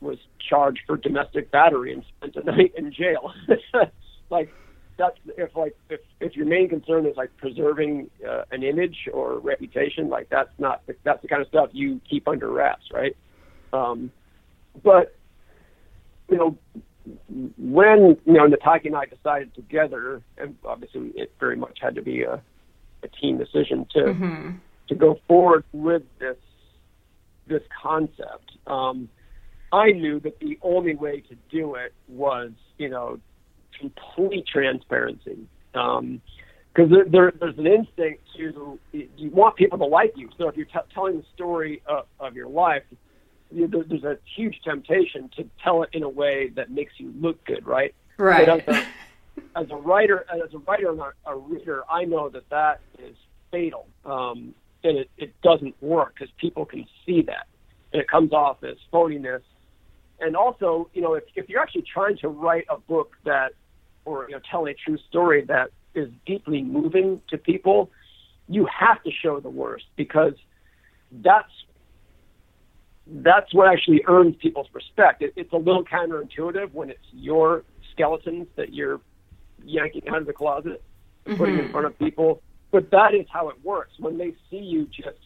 [0.00, 3.34] was charged for domestic battery and spent a night in jail.
[4.30, 4.54] like
[4.96, 9.38] that's if like if if your main concern is like preserving uh, an image or
[9.38, 13.16] reputation, like that's not that's the kind of stuff you keep under wraps, right?
[13.72, 14.10] Um,
[14.82, 15.14] but
[16.28, 16.58] you know
[17.58, 22.02] when you know Nataki and I decided together, and obviously it very much had to
[22.02, 22.40] be a,
[23.02, 24.50] a team decision to mm-hmm.
[24.88, 26.36] to go forward with this
[27.46, 28.52] this concept.
[28.66, 29.08] Um,
[29.72, 33.18] I knew that the only way to do it was, you know,
[33.78, 35.46] complete transparency.
[35.74, 36.20] Um,
[36.74, 40.28] because there, there, there's an instinct to you want people to like you.
[40.38, 42.84] So if you're t- telling the story of, of your life,
[43.50, 47.66] there's a huge temptation to tell it in a way that makes you look good,
[47.66, 47.94] right?
[48.16, 48.46] Right.
[48.46, 52.28] But as a, as a writer, as a writer and a, a reader, I know
[52.28, 53.16] that that is
[53.50, 57.46] fatal, um, and it, it doesn't work because people can see that,
[57.92, 59.42] and it comes off as phoniness.
[60.20, 63.52] And also, you know, if, if you're actually trying to write a book that,
[64.04, 67.90] or you know, tell a true story that is deeply moving to people,
[68.48, 70.34] you have to show the worst because
[71.12, 71.50] that's
[73.10, 75.22] that's what actually earns people's respect.
[75.22, 79.00] It, it's a little counterintuitive when it's your skeletons that you're
[79.64, 80.82] yanking out of the closet
[81.24, 81.42] and mm-hmm.
[81.42, 83.92] putting in front of people, but that is how it works.
[83.98, 85.18] When they see you just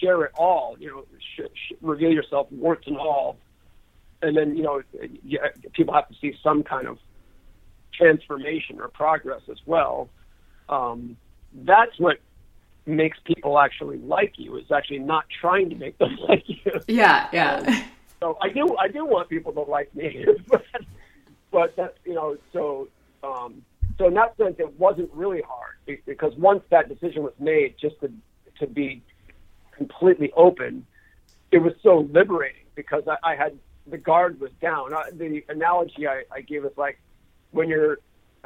[0.00, 3.36] share it all, you know, sh- sh- reveal yourself warts and all,
[4.20, 4.82] and then you know,
[5.24, 6.98] yeah, people have to see some kind of
[7.92, 10.08] transformation or progress as well.
[10.68, 11.16] Um,
[11.52, 12.18] that's what
[12.86, 16.80] makes people actually like you is actually not trying to make them like you.
[16.88, 17.56] Yeah, yeah.
[17.56, 17.84] Um,
[18.20, 20.64] so I do I do want people to like me, but
[21.50, 22.88] but that you know so
[23.22, 23.62] um,
[23.98, 28.00] so in that sense it wasn't really hard because once that decision was made just
[28.00, 28.12] to
[28.58, 29.02] to be
[29.76, 30.86] completely open,
[31.50, 34.94] it was so liberating because I, I had the guard was down.
[34.94, 37.00] I, the analogy I, I gave is like
[37.50, 37.98] when you're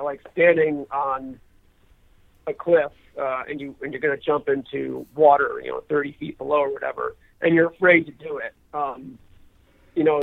[0.03, 1.39] like standing on
[2.47, 6.17] a cliff uh, and you and you're going to jump into water, you know, 30
[6.19, 8.55] feet below or whatever, and you're afraid to do it.
[8.75, 9.19] Um,
[9.95, 10.23] you know,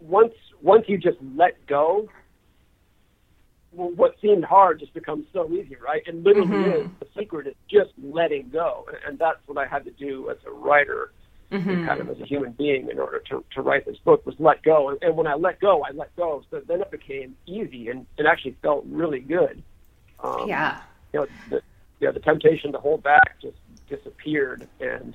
[0.00, 2.08] once once you just let go,
[3.70, 6.02] what seemed hard just becomes so easy, right?
[6.06, 6.86] And literally, mm-hmm.
[6.86, 10.36] is the secret is just letting go, and that's what I had to do as
[10.46, 11.10] a writer
[11.50, 11.86] mm-hmm.
[11.86, 14.62] kind of as a human being in order to, to write this book was let
[14.62, 14.90] go.
[14.90, 16.42] And, and when I let go, I let go.
[16.50, 19.62] So then it became easy and it actually felt really good.
[20.22, 20.80] Um, yeah.
[21.16, 21.62] You know, the,
[22.00, 23.56] you know, the temptation to hold back just
[23.88, 24.68] disappeared.
[24.80, 25.14] And,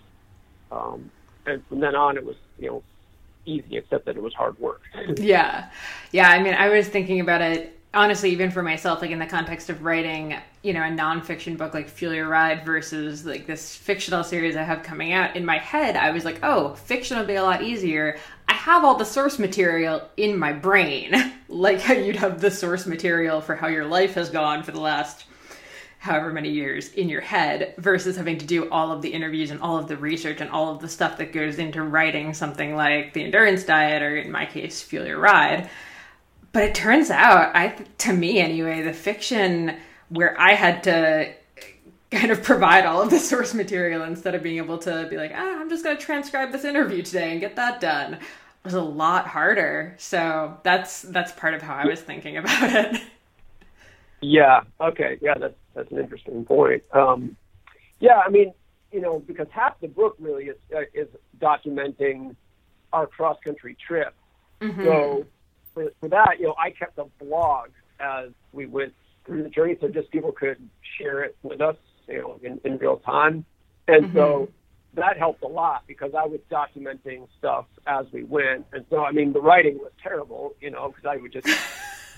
[0.72, 1.12] um,
[1.46, 2.84] and from then on, it was, you know,
[3.46, 4.82] easy, except that it was hard work.
[5.18, 5.70] yeah.
[6.12, 6.30] Yeah.
[6.30, 9.70] I mean, I was thinking about it honestly, even for myself, like in the context
[9.70, 14.24] of writing, you know, a nonfiction book like Fuel Your Ride versus like this fictional
[14.24, 17.36] series I have coming out, in my head, I was like, oh, fiction will be
[17.36, 18.18] a lot easier.
[18.48, 22.86] I have all the source material in my brain, like how you'd have the source
[22.86, 25.26] material for how your life has gone for the last
[26.02, 29.62] however many years in your head versus having to do all of the interviews and
[29.62, 33.14] all of the research and all of the stuff that goes into writing something like
[33.14, 35.70] the endurance diet or in my case fuel your ride
[36.54, 39.78] but it turns out, I to me anyway, the fiction
[40.10, 41.34] where I had to
[42.12, 45.32] kind of provide all of the source material instead of being able to be like,
[45.34, 48.20] ah, I'm just going to transcribe this interview today and get that done
[48.66, 49.96] was a lot harder.
[49.98, 53.02] So that's that's part of how I was thinking about it.
[54.22, 54.62] Yeah.
[54.80, 55.18] Okay.
[55.22, 55.36] Yeah.
[55.40, 56.84] That's that's an interesting point.
[56.94, 57.36] Um,
[58.00, 58.22] yeah.
[58.26, 58.54] I mean,
[58.92, 61.08] you know, because half the book really is uh, is
[61.40, 62.36] documenting
[62.92, 64.14] our cross country trip.
[64.60, 64.84] Mm-hmm.
[64.84, 65.26] So
[65.74, 68.94] for, for that, you know, I kept a blog as we went
[69.26, 70.58] through the journey, so just people could
[70.98, 73.46] share it with us, you know, in, in real time.
[73.88, 74.18] And mm-hmm.
[74.18, 74.50] so
[74.96, 78.66] that helped a lot because I was documenting stuff as we went.
[78.74, 81.48] And so, I mean, the writing was terrible, you know, because I would just,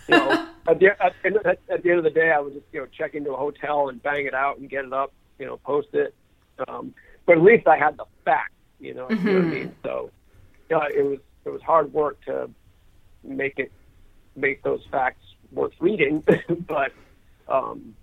[0.08, 2.82] you know, at the, at, at the end of the day, I would just, you
[2.82, 5.58] know, check into a hotel and bang it out and get it up, you know,
[5.58, 6.14] post it.
[6.68, 6.94] Um,
[7.26, 9.28] but at least I had the facts, you know, mm-hmm.
[9.28, 9.60] you know what I mm-hmm.
[9.60, 9.76] mean?
[9.84, 10.12] So,
[10.70, 12.50] yeah, it was, it was hard work to
[13.24, 13.72] make it
[14.36, 16.24] make those facts worth reading,
[16.68, 16.92] but
[17.48, 17.96] um,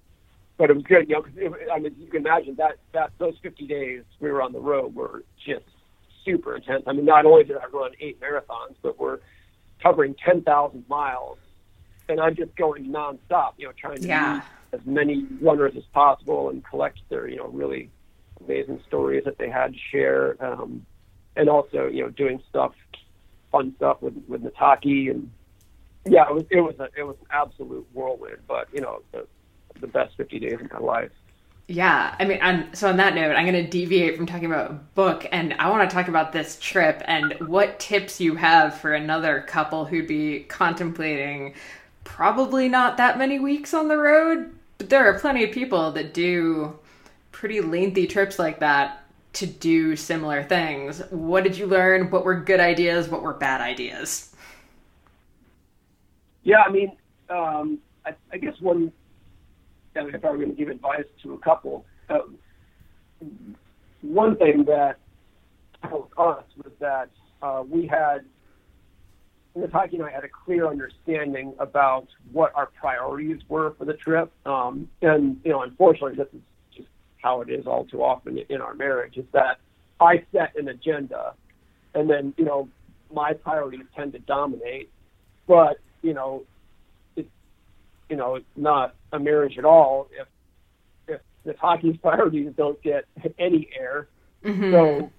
[0.57, 1.23] but it was good, you know.
[1.23, 4.53] Cause it, I mean, you can imagine that that those 50 days we were on
[4.53, 5.65] the road were just
[6.25, 6.85] super intense.
[6.87, 9.19] I mean, not only did I run eight marathons, but we're
[9.83, 11.39] covering 10,000 miles,
[12.09, 14.35] and I'm just going nonstop, you know, trying to yeah.
[14.35, 17.91] meet as many runners as possible and collect their, you know, really
[18.45, 20.85] amazing stories that they had to share, um,
[21.37, 22.73] and also, you know, doing stuff
[23.51, 25.31] fun stuff with with Nataki and
[26.07, 29.27] yeah, it was it was a it was an absolute whirlwind, but you know the
[29.81, 31.11] the best fifty days of my life.
[31.69, 34.73] Yeah, I mean, and so on that note, I'm going to deviate from talking about
[34.73, 38.75] a book, and I want to talk about this trip and what tips you have
[38.81, 41.55] for another couple who'd be contemplating
[42.05, 46.15] probably not that many weeks on the road, but there are plenty of people that
[46.15, 46.79] do
[47.33, 51.03] pretty lengthy trips like that to do similar things.
[51.11, 52.11] What did you learn?
[52.11, 53.09] What were good ideas?
[53.09, 54.35] What were bad ideas?
[56.43, 56.97] Yeah, I mean,
[57.29, 58.93] um, I, I, guess one,
[59.95, 62.21] if I were going to give advice to a couple, uh,
[64.01, 64.99] one thing that
[65.83, 67.11] helped us was that
[67.43, 68.25] uh, we had
[69.57, 74.33] Nataki and I had a clear understanding about what our priorities were for the trip.
[74.47, 76.41] Um, and, you know, unfortunately, this is
[76.75, 76.89] just
[77.21, 79.59] how it is all too often in our marriage is that
[80.01, 81.35] I set an agenda
[81.95, 82.69] and then, you know,
[83.13, 84.91] my priorities tend to dominate.
[85.49, 86.45] But, you know,
[87.17, 87.29] it's,
[88.09, 90.29] you know, it's not a marriage at all if,
[91.09, 93.05] if Nataki's priorities don't get
[93.39, 94.07] any air.
[94.45, 94.71] Mm-hmm.
[94.71, 95.11] So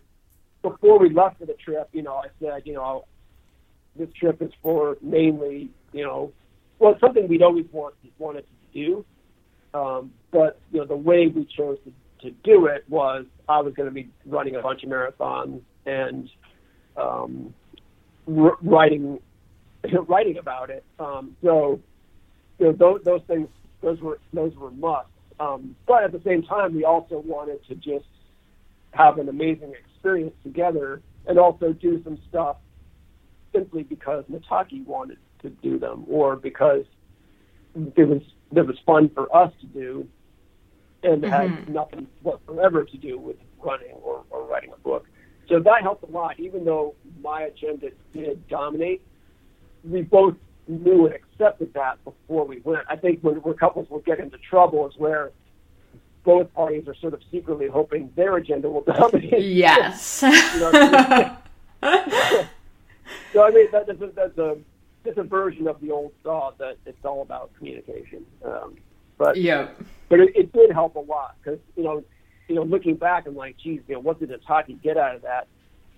[0.61, 3.05] before we left for the trip, you know, I said, you know,
[3.95, 6.31] this trip is for mainly, you know,
[6.79, 9.05] well, it's something we'd always want, wanted to do.
[9.73, 13.73] Um, but, you know, the way we chose to, to do it was I was
[13.73, 16.29] going to be running a bunch of marathons and
[16.97, 17.53] um,
[18.27, 19.19] r- writing
[20.07, 20.83] writing about it.
[20.99, 21.79] Um, so,
[22.59, 23.47] you know, those, those things,
[23.81, 25.09] those were those were musts.
[25.39, 28.05] Um, but at the same time, we also wanted to just
[28.91, 32.57] have an amazing experience together and also do some stuff
[33.53, 36.85] simply because Nataki wanted to do them or because
[37.75, 38.21] it was
[38.55, 40.07] it was fun for us to do
[41.03, 41.67] and had Mhm.
[41.69, 45.07] nothing whatsoever to do with running or, or writing a book.
[45.47, 49.01] So that helped a lot, even though my agenda did dominate.
[49.83, 50.35] We both
[50.67, 52.85] knew and accepted that before we went.
[52.87, 55.31] I think when where couples will get into trouble is where
[56.23, 59.41] both parties are sort of secretly hoping their agenda will dominate.
[59.43, 60.21] Yes.
[60.23, 61.37] You know what I
[61.81, 62.47] mean?
[63.33, 64.57] So I mean that, that's, a, that's a
[65.17, 68.25] a version of the old saw that it's all about communication.
[68.45, 68.75] Um,
[69.17, 69.69] but yeah,
[70.09, 72.03] but it, it did help a lot because you know
[72.47, 75.21] you know looking back I'm like geez you know what did Nataki get out of
[75.23, 75.47] that?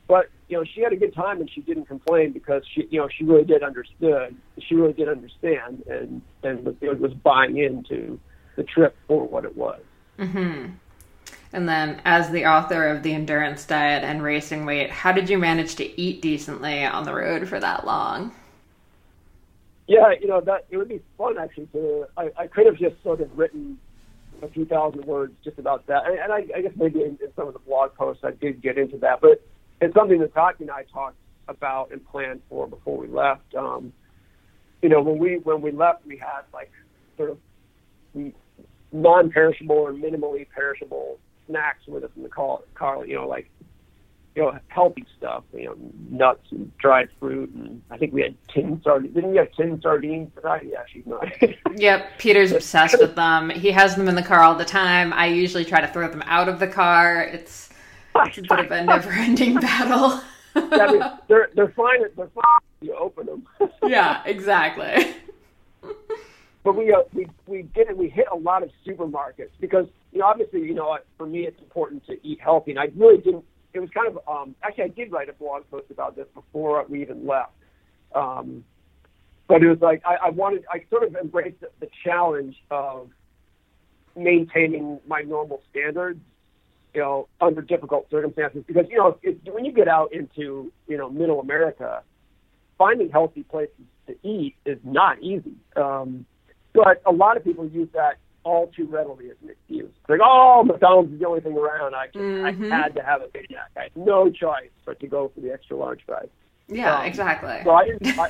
[0.08, 3.00] But you know she had a good time and she didn't complain because she you
[3.00, 8.20] know she really did understood she really did understand and and was, was buying into
[8.56, 9.82] the trip for what it was.
[10.18, 10.66] hmm
[11.54, 15.38] And then, as the author of the Endurance Diet and Racing Weight, how did you
[15.38, 18.32] manage to eat decently on the road for that long?
[19.88, 22.08] Yeah, you know that it would be fun actually to.
[22.18, 23.78] I, I could have just sort of written
[24.42, 27.32] a few thousand words just about that, and, and I, I guess maybe in, in
[27.36, 29.46] some of the blog posts I did get into that, but
[29.80, 33.54] it's something that Taki and I talked about and planned for before we left.
[33.54, 33.94] Um,
[34.82, 36.72] you know, when we when we left, we had like
[37.16, 37.38] sort of
[38.92, 42.60] non-perishable or minimally perishable snacks with us in the car.
[42.76, 43.50] car you know, like
[44.36, 45.76] you know, healthy stuff, you know,
[46.10, 49.14] nuts and dried fruit, and I think we had tin sardines.
[49.14, 50.32] Didn't we have tin sardines?
[50.44, 51.28] I, yeah, she's not.
[51.76, 53.50] Yep, Peter's obsessed with them.
[53.50, 55.12] He has them in the car all the time.
[55.12, 57.24] I usually try to throw them out of the car.
[57.24, 57.70] It's,
[58.16, 60.22] it's a bit of a never-ending battle.
[60.56, 62.02] I mean, they're they're fine.
[62.16, 62.60] They're fine.
[62.82, 63.48] You open them.
[63.84, 65.16] yeah, exactly.
[66.64, 67.98] but we uh, we we did it.
[67.98, 71.60] We hit a lot of supermarkets because you know obviously you know for me it's
[71.60, 73.44] important to eat healthy, and I really didn't.
[73.74, 76.86] It was kind of um, actually I did write a blog post about this before
[76.88, 77.54] we even left,
[78.14, 78.64] um,
[79.48, 83.10] but it was like I, I wanted I sort of embraced the, the challenge of
[84.16, 86.20] maintaining my normal standards,
[86.94, 90.98] you know, under difficult circumstances because you know it, when you get out into you
[90.98, 92.04] know middle America,
[92.78, 93.74] finding healthy places
[94.06, 95.56] to eat is not easy.
[95.76, 96.28] Um,
[96.76, 99.90] but a lot of people use that all too readily as an excuse.
[99.90, 101.96] It's like, oh, McDonald's is the only thing around.
[101.96, 102.72] I just, Mhm.
[102.72, 103.72] I had to have a Big Mac.
[103.78, 106.30] I had no choice but to go for the extra large fries.
[106.68, 107.62] Yeah, Um, exactly.
[107.64, 108.30] So I didn't, I,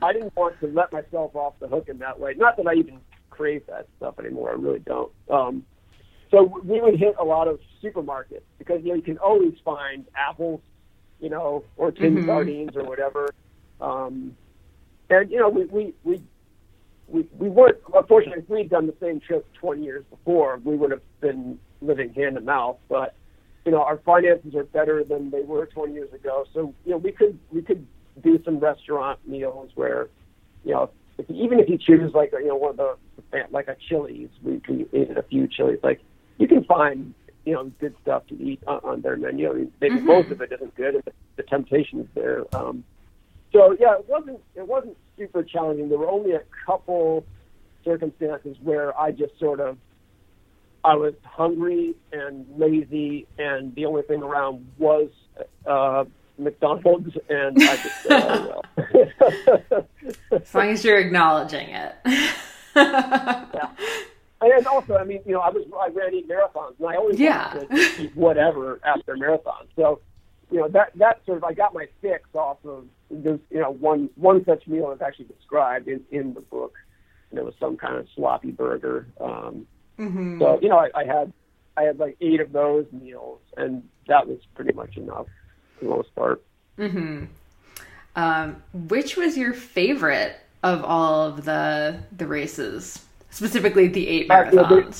[0.00, 2.34] I didn't want to let myself off the hook in that way.
[2.34, 4.50] Not that I even crave that stuff anymore.
[4.50, 5.12] I really don't.
[5.30, 5.64] Um,
[6.30, 10.06] so we would hit a lot of supermarkets because you know you can always find
[10.16, 10.60] apples,
[11.20, 12.26] you know, or tin Mhm.
[12.26, 13.30] sardines or whatever.
[13.80, 14.36] Um,
[15.10, 16.22] and you know we we we
[17.12, 20.60] we, we weren't unfortunately if we'd done the same trip 20 years before.
[20.64, 23.14] We would have been living hand to mouth but
[23.64, 26.44] you know our finances are better than they were 20 years ago.
[26.54, 27.86] So you know we could we could
[28.22, 30.08] do some restaurant meals where
[30.64, 32.96] you know if, even if you choose like you know one of the
[33.50, 36.00] like a Chili's we we ate at a few Chili's like
[36.38, 39.50] you can find you know good stuff to eat on, on their menu.
[39.50, 40.04] I mean, maybe Mhm.
[40.04, 42.84] most of it isn't good and the, the temptation is there um
[43.52, 45.88] so yeah, it wasn't it wasn't super challenging.
[45.88, 47.24] There were only a couple
[47.84, 49.78] circumstances where I just sort of
[50.84, 55.10] I was hungry and lazy, and the only thing around was
[55.64, 56.04] uh,
[56.38, 58.62] McDonald's, and I just said, oh
[59.70, 59.86] well.
[60.40, 61.94] As long as you're acknowledging it.
[62.74, 63.68] Yeah.
[64.40, 67.20] And also, I mean, you know, I was I ran eight marathons, and I always
[67.20, 67.54] Yeah.
[68.14, 69.68] whatever after marathons.
[69.76, 70.00] So,
[70.50, 73.70] you know, that that sort of I got my fix off of there's you know
[73.70, 76.74] one one such meal is actually described in in the book,
[77.30, 79.06] and it was some kind of sloppy burger.
[79.20, 81.32] Um, hmm so you know, I, I had
[81.76, 85.26] I had like eight of those meals, and that was pretty much enough.
[85.78, 86.42] for the most part.
[86.78, 87.24] Mm-hmm.
[88.14, 94.54] Um, which was your favorite of all of the the races, specifically the eight marathons?
[94.56, 94.90] Uh, yeah,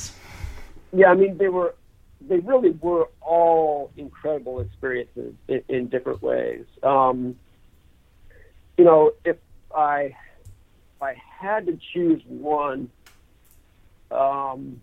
[0.92, 1.74] they, yeah, I mean they were
[2.28, 6.64] they really were all incredible experiences in, in different ways.
[6.82, 7.36] Um,
[8.76, 9.36] you know, if
[9.74, 10.14] I
[10.96, 12.90] if I had to choose one,
[14.10, 14.80] um,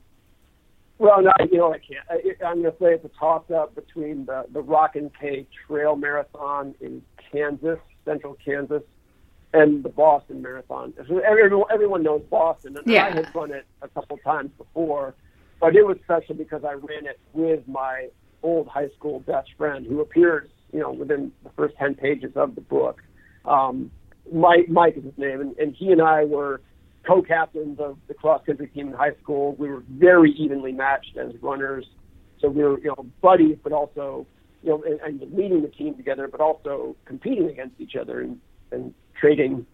[0.97, 2.05] well, no, you know I can't.
[2.09, 6.75] I, I'm going to say it's a toss-up between the the Rockin' K Trail Marathon
[6.81, 8.83] in Kansas, Central Kansas,
[9.53, 10.93] and the Boston Marathon.
[10.99, 13.05] Everyone, everyone knows Boston, and yeah.
[13.05, 15.15] I had run it a couple times before,
[15.59, 18.09] but it was special because I ran it with my
[18.43, 22.55] old high school best friend, who appears, you know, within the first ten pages of
[22.55, 23.01] the book.
[23.45, 23.91] Um,
[24.31, 26.61] Mike, Mike is his name, and, and he and I were
[27.07, 29.55] co-captains of the cross country team in high school.
[29.57, 31.85] We were very evenly matched as runners,
[32.39, 34.27] so we were, you know, buddies, but also,
[34.61, 38.39] you know, and, and leading the team together, but also competing against each other and,
[38.71, 39.65] and trading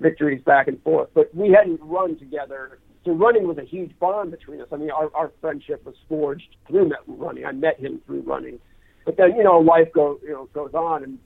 [0.00, 1.10] victories back and forth.
[1.12, 2.78] But we hadn't run together.
[3.04, 4.68] So running was a huge bond between us.
[4.72, 7.44] I mean, our, our friendship was forged through running.
[7.44, 8.58] I met him through running.
[9.04, 11.18] But then, you know, life go, you know, goes on and,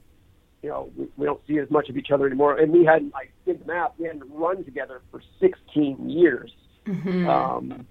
[0.65, 2.57] you know, we, we don't see as much of each other anymore.
[2.57, 6.51] And we hadn't, like, did the math, we hadn't run together for 16 years.
[6.87, 7.29] Mm-hmm.
[7.29, 7.87] Um,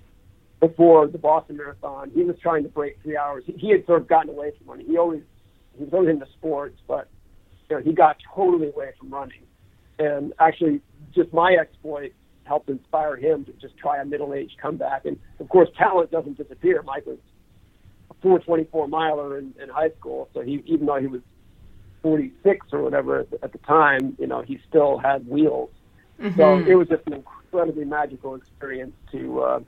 [0.59, 3.45] before the Boston Marathon, he was trying to break three hours.
[3.47, 4.87] He, he had sort of gotten away from running.
[4.87, 5.22] He always,
[5.79, 7.09] he was always into sports, but,
[7.70, 9.45] you know, he got totally away from running
[9.99, 10.81] and actually
[11.14, 12.12] just my exploit
[12.43, 15.05] helped inspire him to just try a middle-aged comeback.
[15.05, 16.83] And of course, talent doesn't disappear.
[16.83, 17.18] Mike was
[18.11, 21.20] a 424 miler in, in high school, so he even though he was
[22.05, 25.71] 46 or whatever at the, at the time, you know, he still had wheels.
[26.21, 26.39] Mm-hmm.
[26.39, 29.61] So it was just an incredibly magical experience to uh,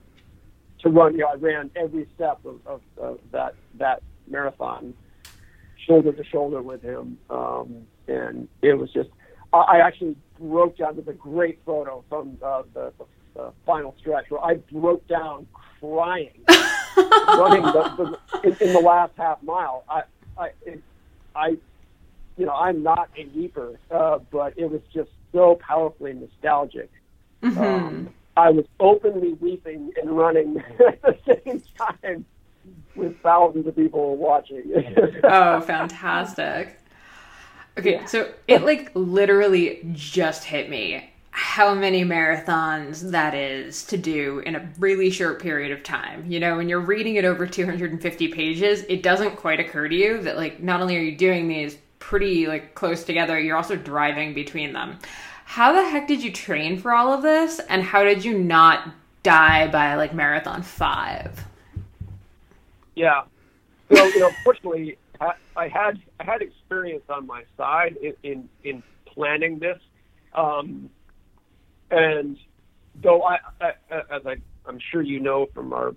[0.83, 1.13] to run.
[1.13, 4.93] You know, I ran every step of, of, of that that marathon,
[5.87, 9.09] shoulder to shoulder with him, um, and it was just
[9.51, 10.95] I actually broke down.
[10.95, 15.47] There's a great photo from uh, the, the, the final stretch where I broke down
[15.79, 16.39] crying,
[16.97, 19.83] running the, the, in, in the last half mile.
[19.89, 20.03] I,
[20.37, 20.83] I, it,
[21.35, 21.57] I,
[22.37, 26.91] you know, I'm not a weeper, uh, but it was just so powerfully nostalgic.
[27.43, 27.59] Mm-hmm.
[27.59, 32.25] Um, I was openly weeping and running at the same time
[32.95, 34.63] with thousands of people watching.
[35.23, 36.79] oh, fantastic.
[37.77, 38.05] Okay, yeah.
[38.05, 44.55] so it like literally just hit me how many marathons that is to do in
[44.55, 46.25] a really short period of time.
[46.27, 50.21] You know, when you're reading it over 250 pages, it doesn't quite occur to you
[50.23, 51.77] that like not only are you doing these
[52.07, 54.97] pretty like close together, you're also driving between them.
[55.43, 58.93] How the heck did you train for all of this and how did you not
[59.23, 61.43] die by like marathon 5?
[62.95, 63.23] Yeah.
[63.89, 68.49] Well, you know, fortunately I, I had I had experience on my side in in,
[68.63, 69.79] in planning this,
[70.33, 70.89] um,
[71.91, 72.37] and
[73.03, 73.71] though I, I
[74.09, 75.93] as I I'm sure you know from our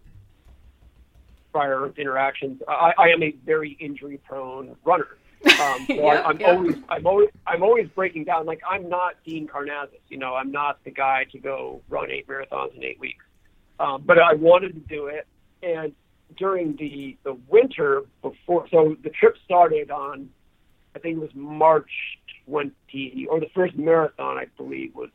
[1.52, 5.06] prior interactions, I, I am a very injury prone runner.
[5.44, 5.50] Um,
[5.86, 6.48] so yep, I, am yep.
[6.48, 8.46] always, I'm always, I'm always breaking down.
[8.46, 12.26] Like I'm not Dean Karnazes, you know, I'm not the guy to go run eight
[12.26, 13.24] marathons in eight weeks.
[13.78, 15.26] Um, but I wanted to do it,
[15.62, 15.94] and
[16.36, 18.66] during the the winter before.
[18.70, 20.28] So the trip started on,
[20.94, 21.90] I think it was March
[22.46, 25.10] 20, or the first marathon, I believe, was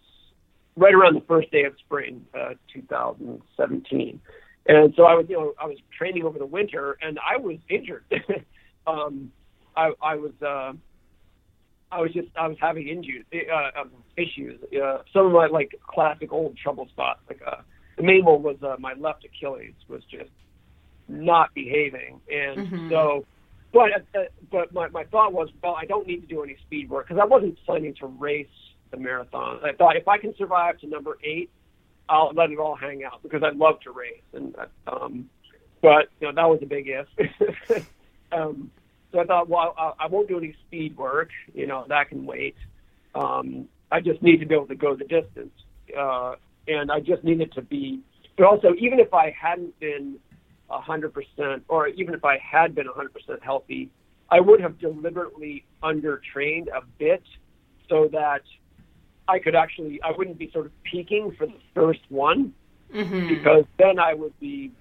[0.75, 4.19] right around the first day of spring, uh, 2017.
[4.67, 7.57] And so I was, you know, I was training over the winter, and I was
[7.69, 8.03] injured.
[8.87, 9.31] um,
[9.75, 10.73] I, I was, uh,
[11.91, 14.59] I was just, I was having injuries, uh, um, issues.
[14.73, 17.61] Uh, some of my like classic old trouble spots, like uh,
[17.97, 20.31] the main one was uh, my left Achilles was just
[21.07, 22.19] not behaving.
[22.31, 22.89] And mm-hmm.
[22.89, 23.25] so,
[23.73, 26.89] but uh, but my my thought was, well, I don't need to do any speed
[26.89, 28.47] work because I wasn't planning to race
[28.91, 29.59] the marathon.
[29.63, 31.49] I thought if I can survive to number eight,
[32.09, 34.21] I'll let it all hang out because I'd love to race.
[34.33, 34.55] And
[34.87, 35.29] um,
[35.81, 37.85] but you know that was a big if.
[38.31, 38.71] um,
[39.15, 41.29] so I thought, well, I, I won't do any speed work.
[41.53, 42.57] You know that can wait.
[43.15, 45.53] Um, I just need to be able to go the distance,
[45.97, 46.35] uh,
[46.67, 48.01] and I just needed to be.
[48.37, 50.19] But also, even if I hadn't been
[50.69, 53.89] 100%, or even if I had been 100% healthy,
[54.29, 57.23] I would have deliberately undertrained a bit
[57.87, 58.41] so that
[59.29, 62.53] I could actually, I wouldn't be sort of peaking for the first one
[62.93, 63.29] mm-hmm.
[63.29, 64.71] because then I would be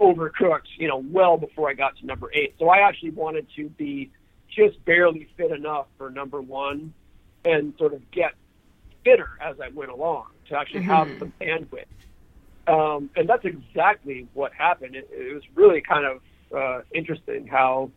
[0.00, 2.54] overcooked, you know, well before I got to number eight.
[2.58, 4.10] So I actually wanted to be
[4.48, 6.92] just barely fit enough for number one
[7.44, 8.32] and sort of get
[9.04, 10.90] fitter as I went along to actually mm-hmm.
[10.90, 11.84] have the bandwidth
[12.70, 14.94] um, and that's exactly what happened.
[14.94, 16.20] It, it was really kind of
[16.56, 17.90] uh, interesting how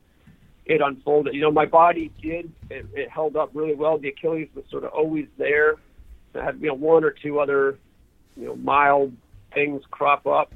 [0.65, 1.33] it unfolded.
[1.33, 3.97] You know, my body did it, it held up really well.
[3.97, 5.75] The Achilles was sort of always there.
[6.35, 7.77] I had you know one or two other
[8.35, 9.13] you know mild
[9.53, 10.51] things crop up,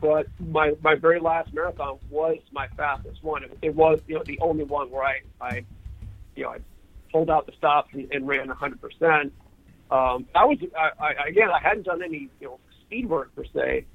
[0.00, 3.44] but my my very last marathon was my fastest one.
[3.44, 5.64] It, it was you know the only one where I I
[6.34, 6.58] you know I
[7.12, 9.32] pulled out the stops and, and ran 100 percent.
[9.90, 13.44] Um, I was I, I, again I hadn't done any you know speed work per
[13.44, 13.86] se,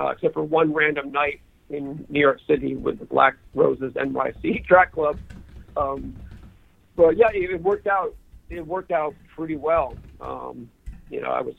[0.00, 1.40] uh, except for one random night
[1.70, 5.18] in New York City with the Black Roses NYC track club.
[5.76, 6.16] Um,
[6.96, 8.14] but yeah, it, it worked out.
[8.50, 9.98] It worked out pretty well.
[10.20, 10.70] Um,
[11.10, 11.54] you know, I was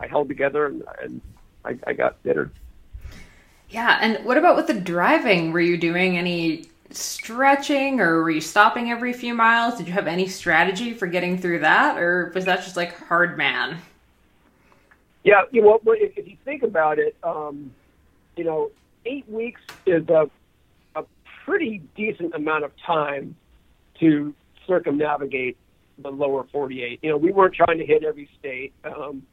[0.00, 1.20] I held together and, and
[1.64, 2.52] I, I got better.
[3.70, 5.52] Yeah, and what about with the driving?
[5.52, 9.76] Were you doing any stretching or were you stopping every few miles?
[9.76, 13.36] Did you have any strategy for getting through that or was that just like hard
[13.36, 13.78] man?
[15.24, 17.70] Yeah, you know, if, you think about it, um,
[18.36, 18.70] you know,
[19.04, 20.30] eight weeks is a,
[20.96, 21.04] a
[21.44, 23.36] pretty decent amount of time
[24.00, 24.34] to
[24.66, 25.58] circumnavigate
[25.98, 27.00] the lower 48.
[27.02, 28.72] You know, we weren't trying to hit every state.
[28.84, 29.24] Um,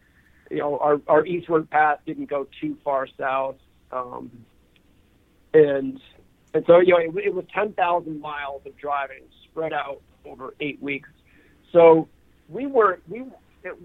[0.50, 3.56] you know, our, our eastward path didn't go too far south.
[3.96, 4.32] Um,
[5.54, 6.00] and,
[6.54, 10.82] and so, you know, it, it was 10,000 miles of driving spread out over eight
[10.82, 11.10] weeks.
[11.72, 12.08] So
[12.50, 13.24] we were, we,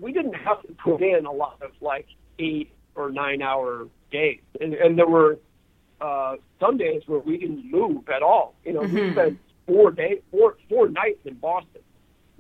[0.00, 2.06] we didn't have to put in a lot of like
[2.38, 4.40] eight or nine hour days.
[4.61, 5.38] And, and there were,
[6.00, 8.54] uh, some days where we didn't move at all.
[8.64, 8.96] You know, mm-hmm.
[8.96, 11.82] we spent four days, four four nights in Boston.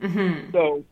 [0.00, 0.50] Mm-hmm.
[0.52, 0.84] So,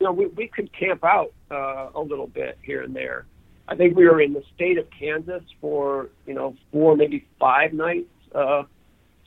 [0.00, 3.26] you know, we we could camp out uh, a little bit here and there.
[3.68, 7.72] I think we were in the state of Kansas for you know four maybe five
[7.72, 8.08] nights.
[8.34, 8.64] Uh,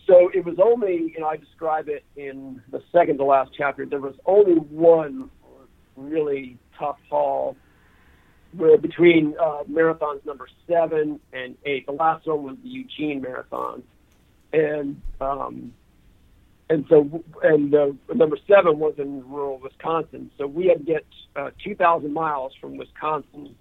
[0.08, 3.86] so it was only you know I describe it in the second to last chapter.
[3.86, 5.30] There was only one
[5.96, 7.56] really tough haul
[8.54, 11.86] were between uh, marathons number seven and eight.
[11.86, 13.84] The last one was the Eugene Marathon,
[14.54, 15.74] and um,
[16.70, 20.32] and so and uh, number seven was in rural Wisconsin.
[20.38, 21.06] So we had to get
[21.36, 23.56] uh, 2,000 miles from Wisconsin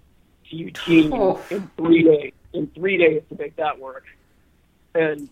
[0.49, 1.41] to Eugene oh.
[1.49, 2.33] in three days.
[2.53, 4.05] In three days to make that work,
[4.93, 5.27] and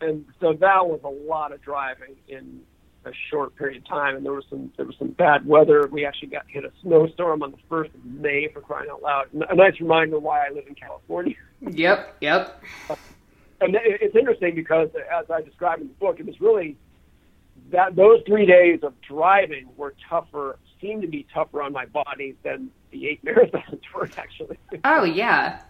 [0.00, 2.60] and so that was a lot of driving in
[3.04, 5.88] a short period of time, and there was some there was some bad weather.
[5.90, 9.28] We actually got hit a snowstorm on the first of May for crying out loud.
[9.32, 11.34] A nice reminder why I live in California.
[11.60, 12.62] Yep, yep.
[13.60, 16.76] and it's interesting because, as I described in the book, it was really
[17.72, 22.36] that those three days of driving were tougher, seemed to be tougher on my body
[22.44, 24.58] than the eight marathons were actually.
[24.84, 25.60] oh yeah.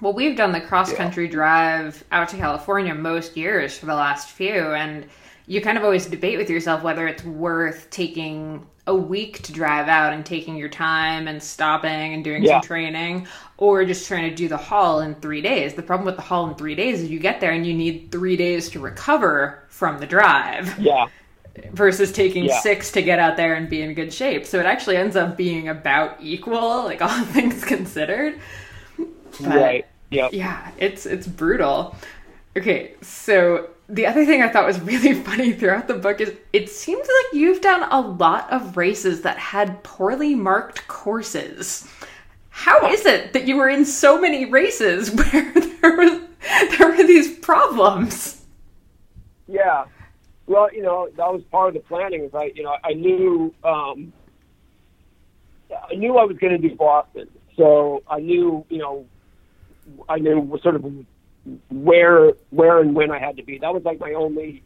[0.00, 1.32] Well, we've done the cross country yeah.
[1.32, 5.06] drive out to California most years for the last few, and
[5.46, 9.88] you kind of always debate with yourself whether it's worth taking a week to drive
[9.88, 12.60] out and taking your time and stopping and doing yeah.
[12.60, 13.26] some training
[13.56, 15.74] or just trying to do the haul in three days.
[15.74, 18.10] The problem with the haul in three days is you get there and you need
[18.12, 20.78] three days to recover from the drive.
[20.78, 21.06] Yeah.
[21.72, 22.58] Versus taking yeah.
[22.60, 24.44] six to get out there and be in good shape.
[24.44, 28.40] So it actually ends up being about equal, like all things considered.
[28.96, 29.86] But, right.
[30.10, 30.28] Yeah.
[30.32, 31.96] Yeah, it's it's brutal.
[32.56, 36.68] Okay, so the other thing I thought was really funny throughout the book is it
[36.70, 41.88] seems like you've done a lot of races that had poorly marked courses.
[42.50, 46.20] How is it that you were in so many races where there were
[46.78, 48.42] there were these problems?
[49.48, 49.84] Yeah,
[50.46, 52.24] well, you know that was part of the planning.
[52.24, 54.12] Is I, you know, I knew um,
[55.90, 59.06] I knew I was going to do Boston, so I knew you know
[60.08, 60.84] I knew sort of
[61.70, 63.58] where where and when I had to be.
[63.58, 64.62] That was like my only.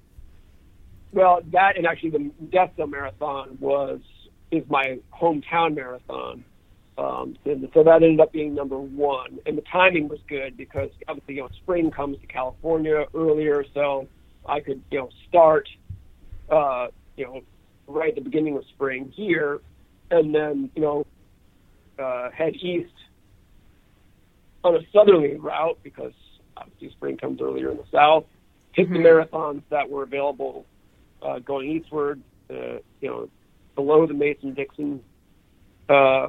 [1.13, 4.01] Well, that and actually the Modesto Marathon was
[4.51, 6.45] is my hometown marathon,
[6.97, 9.39] um, and so that ended up being number one.
[9.47, 14.09] And the timing was good because obviously you know spring comes to California earlier, so
[14.49, 15.69] I could you know start,
[16.51, 17.43] uh, you know,
[17.87, 19.61] right at the beginning of spring here,
[20.11, 21.07] and then you know
[21.99, 22.93] uh, head east
[24.65, 26.13] on a southerly route because
[26.57, 28.25] obviously spring comes earlier in the south.
[28.73, 28.95] Hit mm-hmm.
[28.95, 30.67] the marathons that were available
[31.23, 32.21] uh, going eastward,
[32.51, 33.29] uh, you know,
[33.75, 35.03] below the Mason Dixon,
[35.89, 36.29] uh,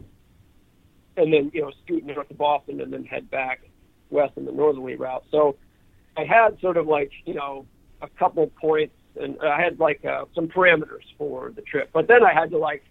[1.17, 3.61] and then you know scoot north to Boston and then head back
[4.09, 5.23] west in the northerly route.
[5.31, 5.57] So
[6.17, 7.65] I had sort of like you know
[8.01, 11.89] a couple points, and I had like uh, some parameters for the trip.
[11.93, 12.83] But then I had to like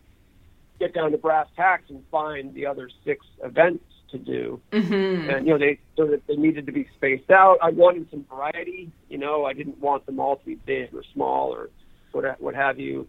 [0.79, 4.61] get down to brass tacks and find the other six events to do.
[4.73, 5.31] Mm-hmm.
[5.31, 7.59] And you know, they so that they needed to be spaced out.
[7.63, 8.91] I wanted some variety.
[9.09, 11.71] You know, I didn't want them all to be big or small or
[12.13, 13.09] what what have you.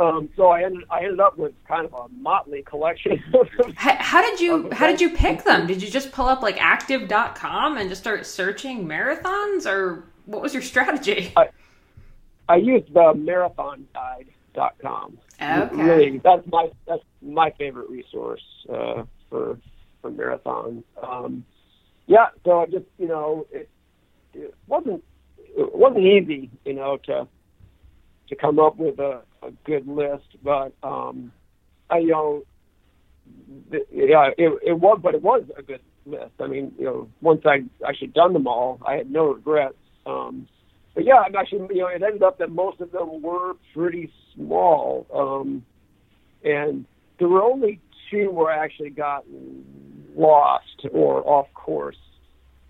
[0.00, 3.22] Um, so I ended I ended up with kind of a motley collection.
[3.76, 5.66] how, how, did you how did you pick them?
[5.66, 10.54] Did you just pull up like active.com and just start searching marathons or what was
[10.54, 11.32] your strategy?
[11.36, 11.48] I,
[12.48, 15.18] I used the marathonguide.com.
[15.40, 15.76] Okay.
[15.76, 19.58] Really, that's my that's my favorite resource uh, for
[20.00, 20.84] for marathons.
[21.02, 21.44] Um,
[22.06, 23.68] yeah, so I just you know it,
[24.34, 25.02] it wasn't
[25.38, 27.26] it wasn't easy you know to
[28.28, 31.32] to come up with a, a good list, but um,
[31.90, 32.44] I you know
[33.70, 36.32] yeah it, it was but it was a good list.
[36.40, 39.76] I mean you know once I actually done them all, I had no regrets.
[40.06, 40.48] Um,
[40.94, 44.12] but yeah, I'm actually, you know, it ended up that most of them were pretty
[44.34, 45.06] small.
[45.14, 45.64] Um,
[46.44, 46.84] and
[47.18, 47.80] there were only
[48.10, 49.24] two where I actually got
[50.14, 51.96] lost or off course.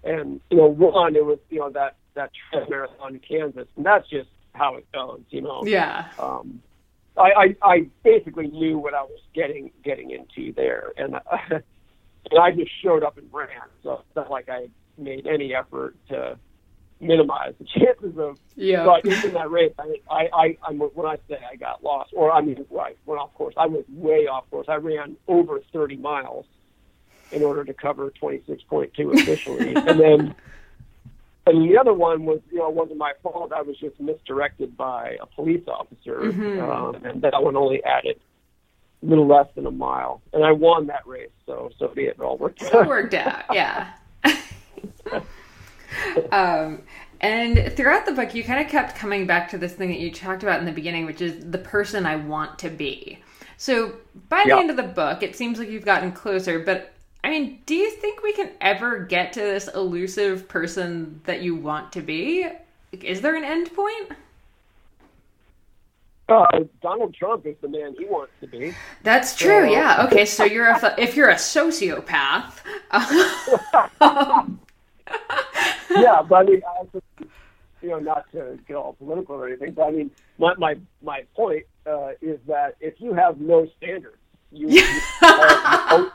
[0.04, 3.66] And, you know, one, it was, you know, that, that trail marathon in Kansas.
[3.76, 5.62] And that's just how it goes, you know.
[5.64, 6.08] Yeah.
[6.18, 6.62] Um,
[7.16, 10.92] I, I, I basically knew what I was getting, getting into there.
[10.96, 11.20] And, uh,
[11.50, 13.48] and I just showed up and ran.
[13.82, 16.38] So it's not like I made any effort to,
[17.02, 18.84] minimize the chances of yeah.
[18.84, 19.72] so in that race.
[19.78, 23.20] I, I, I, I'm when I say I got lost, or I mean, right, went
[23.20, 23.54] off course.
[23.58, 24.66] I was way off course.
[24.68, 26.46] I ran over 30 miles
[27.32, 30.34] in order to cover 26.2 officially, and then.
[31.44, 33.52] And the other one was, you know, it wasn't my fault.
[33.52, 36.62] I was just misdirected by a police officer, Mhm.
[36.62, 38.20] um, and that one only added
[39.02, 41.32] a little less than a mile, and I won that race.
[41.44, 42.10] So, so be it.
[42.16, 42.86] It all worked It out.
[42.86, 43.90] worked out, yeah.
[46.32, 46.82] um,
[47.20, 50.10] and throughout the book, you kind of kept coming back to this thing that you
[50.10, 53.18] talked about in the beginning, which is the person I want to be.
[53.56, 53.94] So
[54.28, 54.58] by the Yeah.
[54.58, 56.92] end of the book, it seems like you've gotten closer, but
[57.24, 61.54] I mean, do you think we can ever get to this elusive person that you
[61.54, 62.48] want to be?
[62.90, 64.10] Is there an end point?
[66.28, 66.46] Uh,
[66.80, 68.74] Donald Trump is the man he wants to be.
[69.02, 69.68] That's true.
[69.68, 70.06] Uh, Yeah.
[70.06, 70.24] Okay.
[70.24, 72.54] So you're a if you're a sociopath.
[74.00, 74.60] um,
[76.00, 77.26] yeah, but I mean, I
[77.80, 81.22] you know, not to get all political or anything, but I mean, my my my
[81.34, 84.16] point uh, is that if you have no standards,
[84.50, 86.10] you, you you-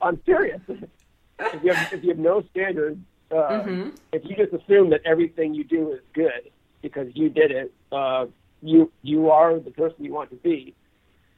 [0.00, 0.60] I'm serious.
[0.68, 2.98] If you have if you have no standards,
[3.30, 3.34] uh,
[3.64, 3.96] Mhm.
[4.12, 6.50] if you just assume that everything you do is good
[6.82, 8.26] because you did it, uh,
[8.62, 10.74] you you are the person you want to be.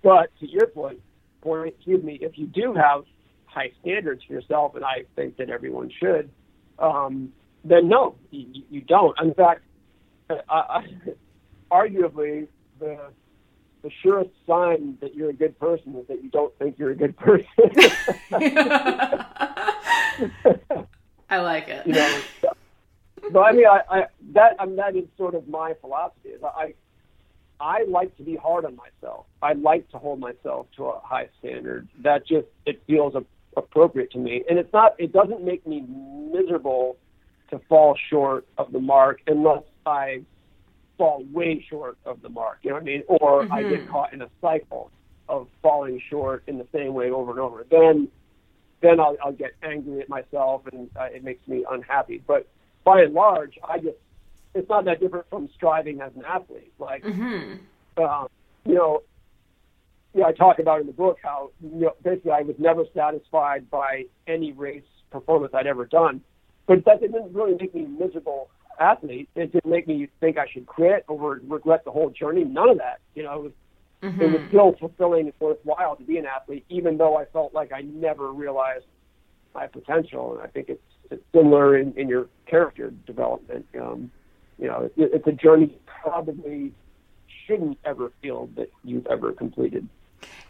[0.03, 1.01] But to your point,
[1.41, 3.05] point, excuse me, if you do have
[3.47, 6.31] high standards for yourself, and I think that everyone should,
[6.79, 7.33] um,
[7.64, 9.18] then no, you, you don't.
[9.20, 9.62] In fact,
[10.31, 10.87] I, I,
[11.70, 12.49] arguably
[12.79, 12.99] the
[13.83, 16.97] the surest sign that you're a good person is that you don't think you're a
[16.97, 17.47] good person.
[21.31, 21.87] I like it.
[21.87, 22.20] you know.
[23.31, 26.31] But I mean, I, I that I mean, that is sort of my philosophy.
[26.31, 26.75] Is I
[27.61, 29.27] I like to be hard on myself.
[29.43, 31.89] I like to hold myself to a high standard.
[32.03, 33.25] That just it feels a,
[33.57, 34.92] appropriate to me, and it's not.
[34.98, 35.84] It doesn't make me
[36.32, 36.96] miserable
[37.50, 40.22] to fall short of the mark unless I
[40.96, 42.59] fall way short of the mark.
[42.62, 43.02] You know what I mean?
[43.09, 44.90] Or I get caught in a cycle
[45.28, 47.66] of falling short in the same way over and over.
[47.70, 48.09] Then
[48.82, 52.22] then I'll, I'll get angry at myself and uh, it makes me unhappy.
[52.26, 52.46] But
[52.84, 53.96] by and large, I just
[54.55, 56.72] it's not that different from striving as an athlete.
[56.78, 57.55] Like hmm
[57.96, 58.26] um,
[58.64, 59.02] you know,
[60.15, 62.85] you know, I talk about in the book how you know, basically I was never
[62.95, 66.21] satisfied by any race performance I'd ever done,
[66.67, 68.49] but that didn't really make me a miserable
[68.81, 69.29] athlete.
[69.35, 72.45] It didn't make me think I should quit or regret the whole journey.
[72.45, 73.01] None of that.
[73.15, 73.53] You know, it was
[74.21, 77.73] it was still fulfilling and worthwhile to be an athlete, even though I felt like
[77.73, 78.85] I never realized
[79.55, 80.35] my potential.
[80.35, 83.67] And I think it's, it's similar in, in your character development.
[83.81, 84.11] Um,
[84.59, 86.73] you know, it, it's a journey you probably
[87.47, 89.89] shouldn't ever feel that you've ever completed.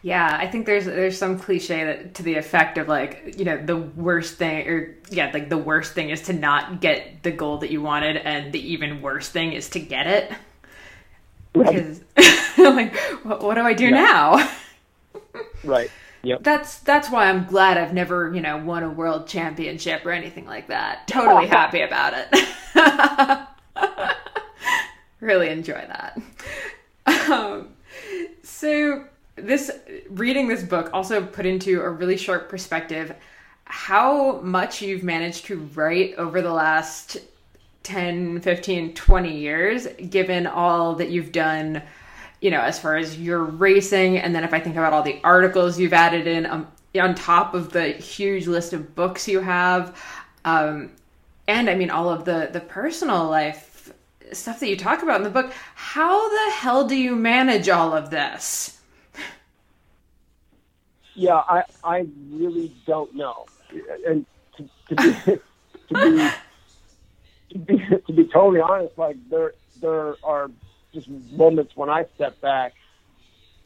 [0.01, 3.57] Yeah, I think there's there's some cliche that to the effect of like you know
[3.57, 7.57] the worst thing or yeah like the worst thing is to not get the goal
[7.59, 10.31] that you wanted and the even worse thing is to get it
[11.53, 12.01] because
[12.59, 13.91] like what, what do I do Yeah.
[13.91, 14.49] now?
[15.63, 15.89] Right.
[16.21, 16.43] Yep.
[16.43, 20.45] That's that's why I'm glad I've never you know won a world championship or anything
[20.45, 21.07] like that.
[21.07, 23.47] Totally happy about it.
[25.19, 26.21] really enjoy that.
[27.31, 27.69] Um,
[28.43, 29.05] so
[29.35, 29.71] this
[30.09, 33.13] reading this book also put into a really short perspective
[33.65, 37.17] how much you've managed to write over the last
[37.83, 41.81] 10 15 20 years given all that you've done
[42.41, 45.19] you know as far as your racing and then if i think about all the
[45.23, 46.67] articles you've added in um,
[46.99, 49.99] on top of the huge list of books you have
[50.45, 50.89] um,
[51.47, 53.91] and i mean all of the the personal life
[54.31, 57.93] stuff that you talk about in the book how the hell do you manage all
[57.93, 58.74] of this
[61.15, 63.45] Yeah, I I really don't know,
[64.05, 64.25] and
[64.57, 65.13] to, to be
[65.89, 66.29] to be
[67.51, 70.51] to be to be totally honest, like there there are
[70.93, 72.73] just moments when I step back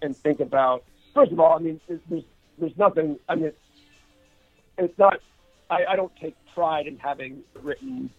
[0.02, 0.84] and think about.
[1.14, 2.24] First of all, I mean, there's
[2.58, 3.18] there's nothing.
[3.28, 3.52] I mean,
[4.78, 5.20] it's, not.
[5.70, 8.10] I, I don't take pride in having written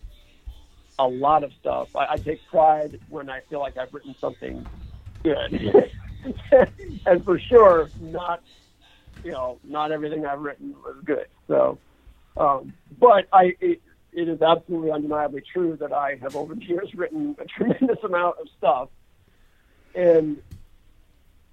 [0.99, 1.95] a lot of stuff.
[1.95, 4.67] I, I take pride when I feel like I've written something
[5.23, 5.85] good,
[7.07, 8.43] and for sure, not
[9.25, 11.27] you know, not everything I've written was good.
[11.49, 11.79] So,
[12.37, 13.55] um, but I.
[13.61, 18.03] It, it is absolutely undeniably true that I have over the years written a tremendous
[18.03, 18.89] amount of stuff,
[19.95, 20.43] and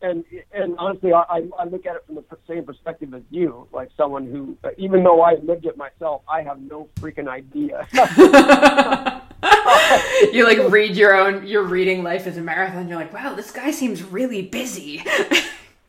[0.01, 3.89] and and honestly, I, I look at it from the same perspective as you, like
[3.95, 7.87] someone who, even though I lived it myself, I have no freaking idea.
[10.33, 12.87] you like read your own, you're reading life as a marathon.
[12.87, 15.03] You're like, wow, this guy seems really busy.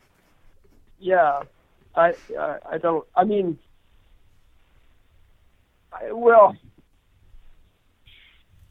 [1.00, 1.42] yeah,
[1.98, 3.06] I, I I don't.
[3.16, 3.58] I mean,
[5.92, 6.56] I, well,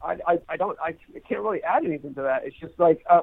[0.01, 0.93] I, I, I don't I
[1.27, 2.45] can't really add anything to that.
[2.45, 3.21] It's just like uh,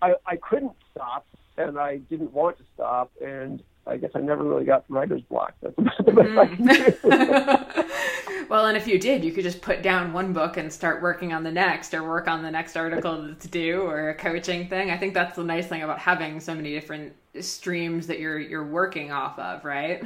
[0.00, 1.26] I I couldn't stop
[1.56, 5.54] and I didn't want to stop and I guess I never really got writer's block.
[5.62, 6.38] That's about the best.
[6.38, 8.48] I can do.
[8.48, 11.32] well, and if you did, you could just put down one book and start working
[11.32, 14.90] on the next, or work on the next article that's due, or a coaching thing.
[14.90, 18.66] I think that's the nice thing about having so many different streams that you're you're
[18.66, 20.02] working off of, right?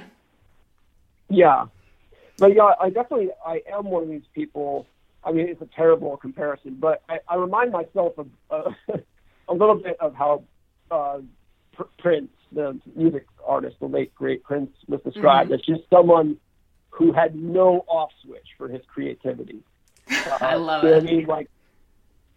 [1.28, 1.66] Yeah,
[2.38, 4.86] but yeah, I definitely I am one of these people.
[5.24, 8.70] I mean, it's a terrible comparison, but I, I remind myself of uh,
[9.48, 10.42] a little bit of how
[10.90, 11.20] uh,
[11.98, 15.54] Prince, the music artist, the late great Prince, was described mm-hmm.
[15.54, 16.36] as just someone
[16.90, 19.60] who had no off switch for his creativity.
[20.10, 20.96] Uh, I love it.
[20.96, 21.48] I mean, like,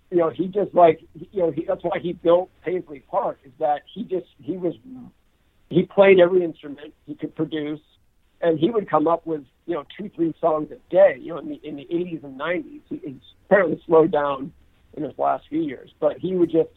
[0.10, 1.02] you know, he just like,
[1.32, 3.40] you know, he, that's why he built Paisley Park.
[3.44, 4.76] Is that he just he was
[5.70, 7.82] he played every instrument he could produce
[8.42, 11.40] and he would come up with you know two three songs a day you know
[11.40, 14.52] in the in the 80s and 90s he, he's apparently slowed down
[14.94, 16.70] in his last few years but he would just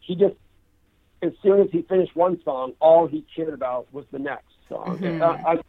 [0.00, 0.34] he just
[1.26, 4.98] as soon as he finished one song all he cared about was the next song
[4.98, 5.22] mm-hmm.
[5.22, 5.60] I, I,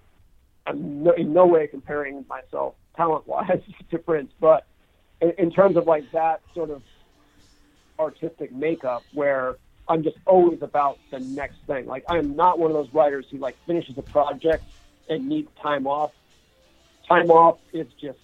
[0.66, 4.66] I'm no, in no way comparing myself talent wise to Prince but
[5.22, 6.82] in, in terms of like that sort of
[8.00, 9.58] artistic makeup where
[9.90, 11.86] I'm just always about the next thing.
[11.86, 14.64] Like I am not one of those writers who like finishes a project
[15.10, 16.12] and need time off.
[17.08, 18.20] Time off is just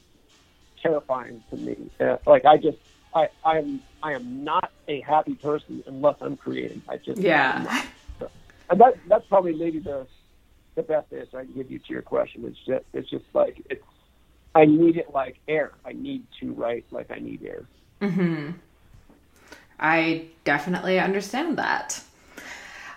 [0.81, 1.77] terrifying to me.
[1.99, 2.77] Uh, like I just,
[3.15, 6.81] I, I am, I am not a happy person unless I'm creating.
[6.89, 7.85] I just, yeah.
[8.19, 8.29] So,
[8.69, 10.07] and that, that's probably maybe the,
[10.75, 12.43] the best answer I can give you to your question.
[12.45, 13.83] It's just, it's just like it's,
[14.55, 15.71] I need it like air.
[15.85, 17.65] I need to write like I need air.
[18.01, 18.51] Hmm.
[19.79, 22.03] I definitely understand that.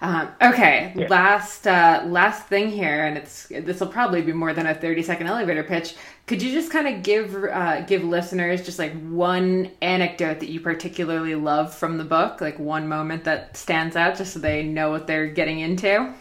[0.06, 1.08] Um, okay, yeah.
[1.08, 5.02] last uh, last thing here, and it's this will probably be more than a thirty
[5.02, 5.96] second elevator pitch.
[6.28, 10.60] Could you just kind of give uh, give listeners just like one anecdote that you
[10.60, 14.90] particularly love from the book, like one moment that stands out, just so they know
[14.90, 16.14] what they're getting into?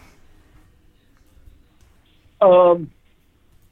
[2.40, 2.90] Um,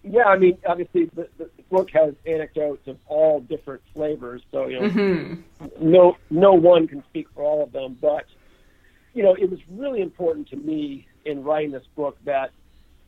[0.04, 4.78] yeah, I mean, obviously the, the book has anecdotes of all different flavors, so you
[4.78, 5.90] know, mm-hmm.
[5.90, 8.26] no no one can speak for all of them, but
[9.14, 12.50] you know, it was really important to me in writing this book that,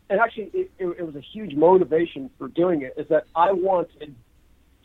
[0.08, 3.52] and actually, it, it, it was a huge motivation for doing it, is that I
[3.52, 4.14] wanted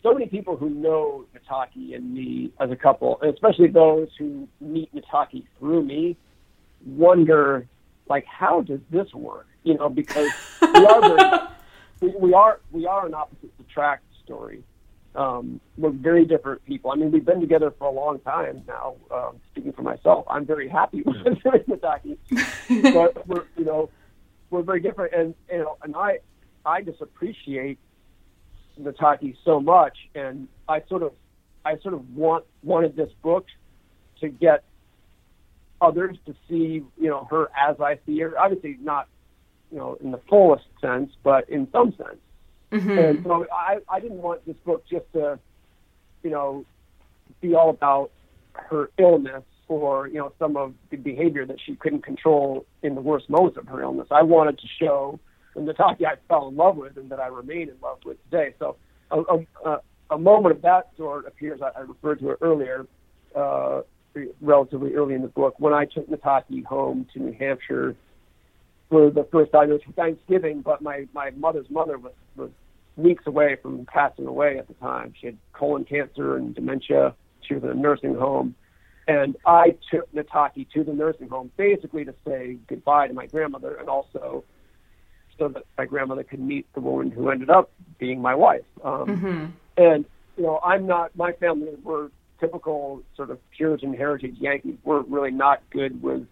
[0.02, 4.48] so many people who know Nataki and me as a couple, and especially those who
[4.60, 6.18] meet Nataki through me,
[6.86, 7.68] wonder,
[8.10, 9.48] like, how does this work?
[9.64, 11.40] You know, because we are very,
[12.02, 14.64] we, we are we are an opposite attract story
[15.16, 16.92] um, we're very different people.
[16.92, 18.96] I mean, we've been together for a long time now.
[19.12, 22.18] Um, speaking for myself, I'm very happy with Nataki,
[22.94, 23.90] but we're you know
[24.50, 26.20] we're very different, and you know, and I
[26.66, 27.78] I just appreciate
[28.80, 31.14] Nataki so much, and I sort of
[31.66, 33.46] I sort of want wanted this book
[34.22, 34.64] to get
[35.82, 38.40] others to see you know her as I see her.
[38.40, 39.10] Obviously, not
[39.72, 42.20] you know in the fullest sense, but in some sense
[42.72, 42.98] Mm-hmm.
[42.98, 45.40] And so I, I didn't want this book just to,
[46.24, 46.66] you know,
[47.42, 48.12] be all about
[48.54, 53.02] her illness or, you know, some of the behavior that she couldn't control in the
[53.02, 54.08] worst moments of her illness.
[54.12, 55.20] I wanted to show
[55.56, 58.54] the I fell in love with and that I remain in love with today.
[58.60, 58.78] So
[59.12, 59.22] a,
[59.66, 59.78] a,
[60.12, 62.86] a moment of that sort appears, I, I referred to it earlier,
[63.36, 63.82] uh,
[64.42, 67.96] relatively early in the book, when I took Nataki home to New Hampshire
[68.90, 69.72] for the first time.
[69.72, 72.52] It was Thanksgiving, but my, my mother's mother was, was
[72.98, 75.14] weeks away from passing away at the time.
[75.20, 77.16] She had colon cancer and dementia.
[77.42, 78.56] She was in a nursing home.
[79.08, 83.76] And I took Nataki to the nursing home basically to say goodbye to my grandmother
[83.76, 84.44] and also
[85.38, 88.66] so that my grandmother could meet the woman who ended up being my wife.
[88.84, 89.46] Um, mm-hmm.
[89.78, 90.06] And
[90.38, 91.16] you know, I'm not.
[91.16, 94.78] My family were typical sort of Puritan heritage Yankees.
[94.84, 96.26] We're really not good with,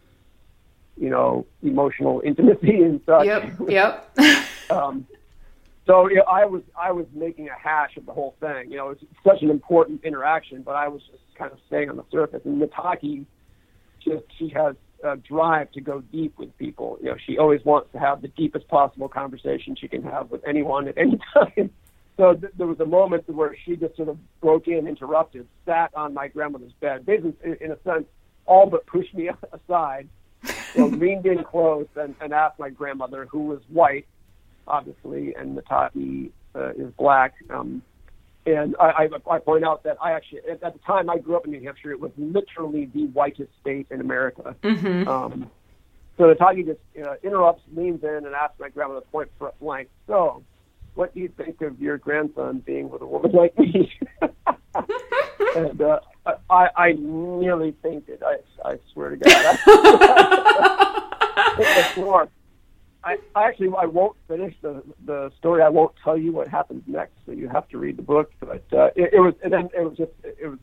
[0.97, 3.26] you know, emotional intimacy and such.
[3.26, 3.53] Yep.
[3.68, 4.20] Yep.
[4.70, 5.07] um,
[5.89, 8.69] so I was I was making a hash of the whole thing.
[8.69, 11.97] You know, it's such an important interaction, but I was just kind of staying on
[11.97, 12.41] the surface.
[12.45, 13.25] And Nataki,
[13.99, 16.99] just she has a drive to go deep with people.
[17.01, 20.41] You know, she always wants to have the deepest possible conversation she can have with
[20.47, 21.71] anyone at any time.
[22.17, 25.89] So th- there was a moment where she just sort of broke in, interrupted, sat
[25.95, 28.05] on my grandmother's bed, basically, in, in a sense,
[28.45, 30.07] all but pushed me aside,
[30.43, 34.05] you know, leaned in close and, and asked my grandmother, who was white,
[34.68, 37.34] obviously, and Nataki uh, is black.
[37.49, 37.82] Um,
[38.45, 41.36] and I, I, I point out that I actually, at, at the time I grew
[41.36, 44.55] up in New Hampshire, it was literally the whitest state in America.
[44.64, 45.07] Mm-hmm.
[45.07, 45.51] Um,
[46.18, 49.30] so Nataki just uh, interrupts, leans in, and asks my grandmother point
[49.60, 50.43] blank, so
[50.95, 53.91] what do you think of your grandson being with a woman like me?
[55.55, 55.99] and uh,
[56.49, 58.22] I, I nearly fainted.
[58.22, 58.38] I,
[58.68, 59.32] I swear to God.
[59.34, 59.55] I,
[61.57, 62.30] I, I
[63.35, 65.61] actually I won't finish the the story.
[65.61, 67.13] I won't tell you what happens next.
[67.25, 68.31] So you have to read the book.
[68.39, 70.59] But uh, it, it was and then it was just it was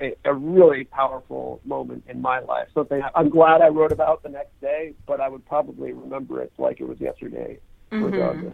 [0.00, 2.68] a, a really powerful moment in my life.
[2.74, 6.52] Something I'm glad I wrote about the next day, but I would probably remember it
[6.58, 7.58] like it was yesterday,
[7.90, 8.50] mm-hmm.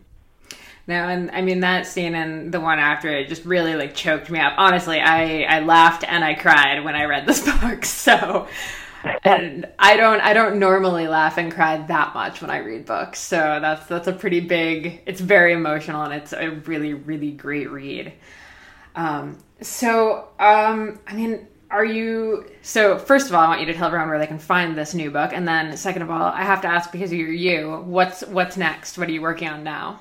[0.88, 4.30] No, and I mean that scene and the one after it just really like choked
[4.30, 4.54] me up.
[4.56, 7.84] Honestly, I I laughed and I cried when I read this book.
[7.84, 8.46] So
[9.24, 13.20] and I don't I don't normally laugh and cry that much when I read books.
[13.20, 15.02] So that's that's a pretty big.
[15.06, 18.12] It's very emotional and it's a really really great read.
[18.94, 22.46] Um, so um, I mean, are you?
[22.62, 24.94] So first of all, I want you to tell everyone where they can find this
[24.94, 27.82] new book, and then second of all, I have to ask because you're you.
[27.84, 28.98] What's what's next?
[28.98, 30.00] What are you working on now?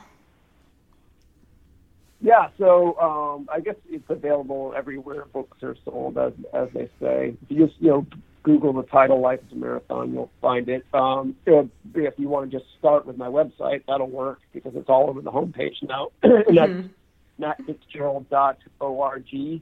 [2.22, 7.36] Yeah, so um, I guess it's available everywhere books are sold, as as they say.
[7.42, 8.08] If you just you know
[8.46, 10.86] Google the title "Life is a Marathon," you'll find it.
[10.94, 15.10] Um, if you want to just start with my website, that'll work because it's all
[15.10, 16.12] over the homepage now.
[16.24, 17.44] and that's mm-hmm.
[17.44, 19.62] mattfitzgerald.org.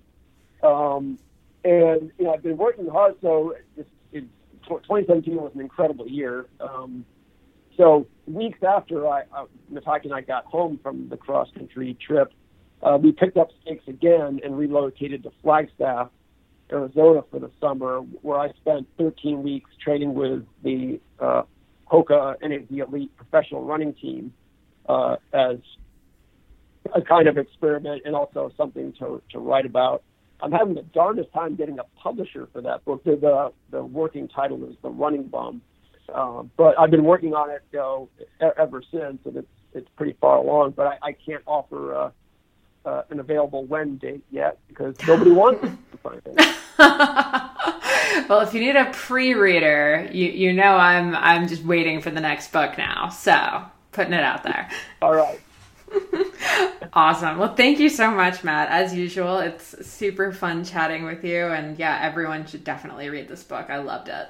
[0.64, 1.18] Um,
[1.64, 3.16] and you know, I've been working hard.
[3.22, 4.26] So this, it,
[4.68, 6.48] 2017 was an incredible year.
[6.60, 7.06] Um,
[7.78, 12.34] so weeks after I, uh, Nataki and I got home from the cross country trip,
[12.82, 16.10] uh, we picked up stakes again and relocated to Flagstaff,
[16.72, 21.44] Arizona for the summer, where I spent 13 weeks training with the uh,
[21.92, 24.34] Hoka NAZ Elite professional running team
[24.88, 25.58] uh, as
[26.94, 30.04] a kind of experiment and also something to, to write about.
[30.42, 33.04] I'm having the darndest time getting a publisher for that book.
[33.04, 35.62] The, the, the working title is The Running Bum.
[36.14, 38.10] Uh, but I've been working on it know,
[38.58, 40.72] ever since, and it's it's pretty far along.
[40.72, 42.12] But I, I can't offer uh,
[42.86, 46.56] uh, an available when date yet because nobody wants to find it.
[48.30, 52.22] well, if you need a pre-reader, you you know I'm I'm just waiting for the
[52.22, 53.10] next book now.
[53.10, 54.70] So putting it out there.
[55.02, 55.40] All right.
[56.94, 57.38] awesome.
[57.38, 58.70] Well, thank you so much, Matt.
[58.70, 63.44] As usual, it's super fun chatting with you, and yeah, everyone should definitely read this
[63.44, 63.70] book.
[63.70, 64.28] I loved it.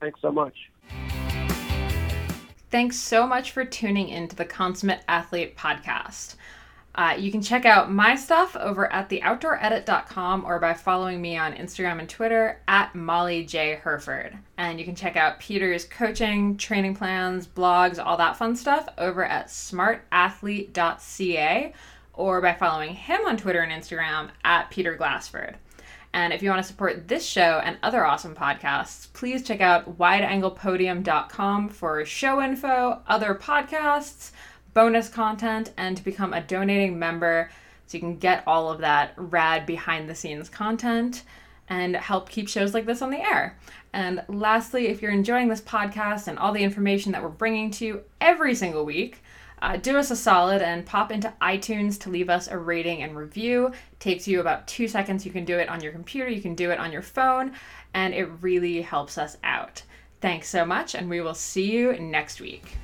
[0.00, 0.54] Thanks so much.
[2.70, 6.36] Thanks so much for tuning into the Consummate Athlete podcast.
[6.98, 11.54] Uh, you can check out my stuff over at theoutdooredit.com or by following me on
[11.54, 13.76] Instagram and Twitter at Molly J.
[13.76, 14.36] Hurford.
[14.56, 19.24] And you can check out Peter's coaching, training plans, blogs, all that fun stuff over
[19.24, 21.72] at smartathlete.ca
[22.14, 25.54] or by following him on Twitter and Instagram at Peter Glassford.
[26.12, 29.98] And if you want to support this show and other awesome podcasts, please check out
[29.98, 34.32] wideanglepodium.com for show info, other podcasts,
[34.74, 37.50] bonus content, and to become a donating member
[37.86, 41.24] so you can get all of that rad behind the scenes content
[41.68, 43.58] and help keep shows like this on the air.
[43.92, 47.86] And lastly, if you're enjoying this podcast and all the information that we're bringing to
[47.86, 49.22] you every single week,
[49.60, 53.16] uh, do us a solid and pop into iTunes to leave us a rating and
[53.16, 53.66] review.
[53.66, 55.26] It takes you about two seconds.
[55.26, 57.52] You can do it on your computer, you can do it on your phone,
[57.94, 59.82] and it really helps us out.
[60.20, 62.76] Thanks so much, and we will see you next week.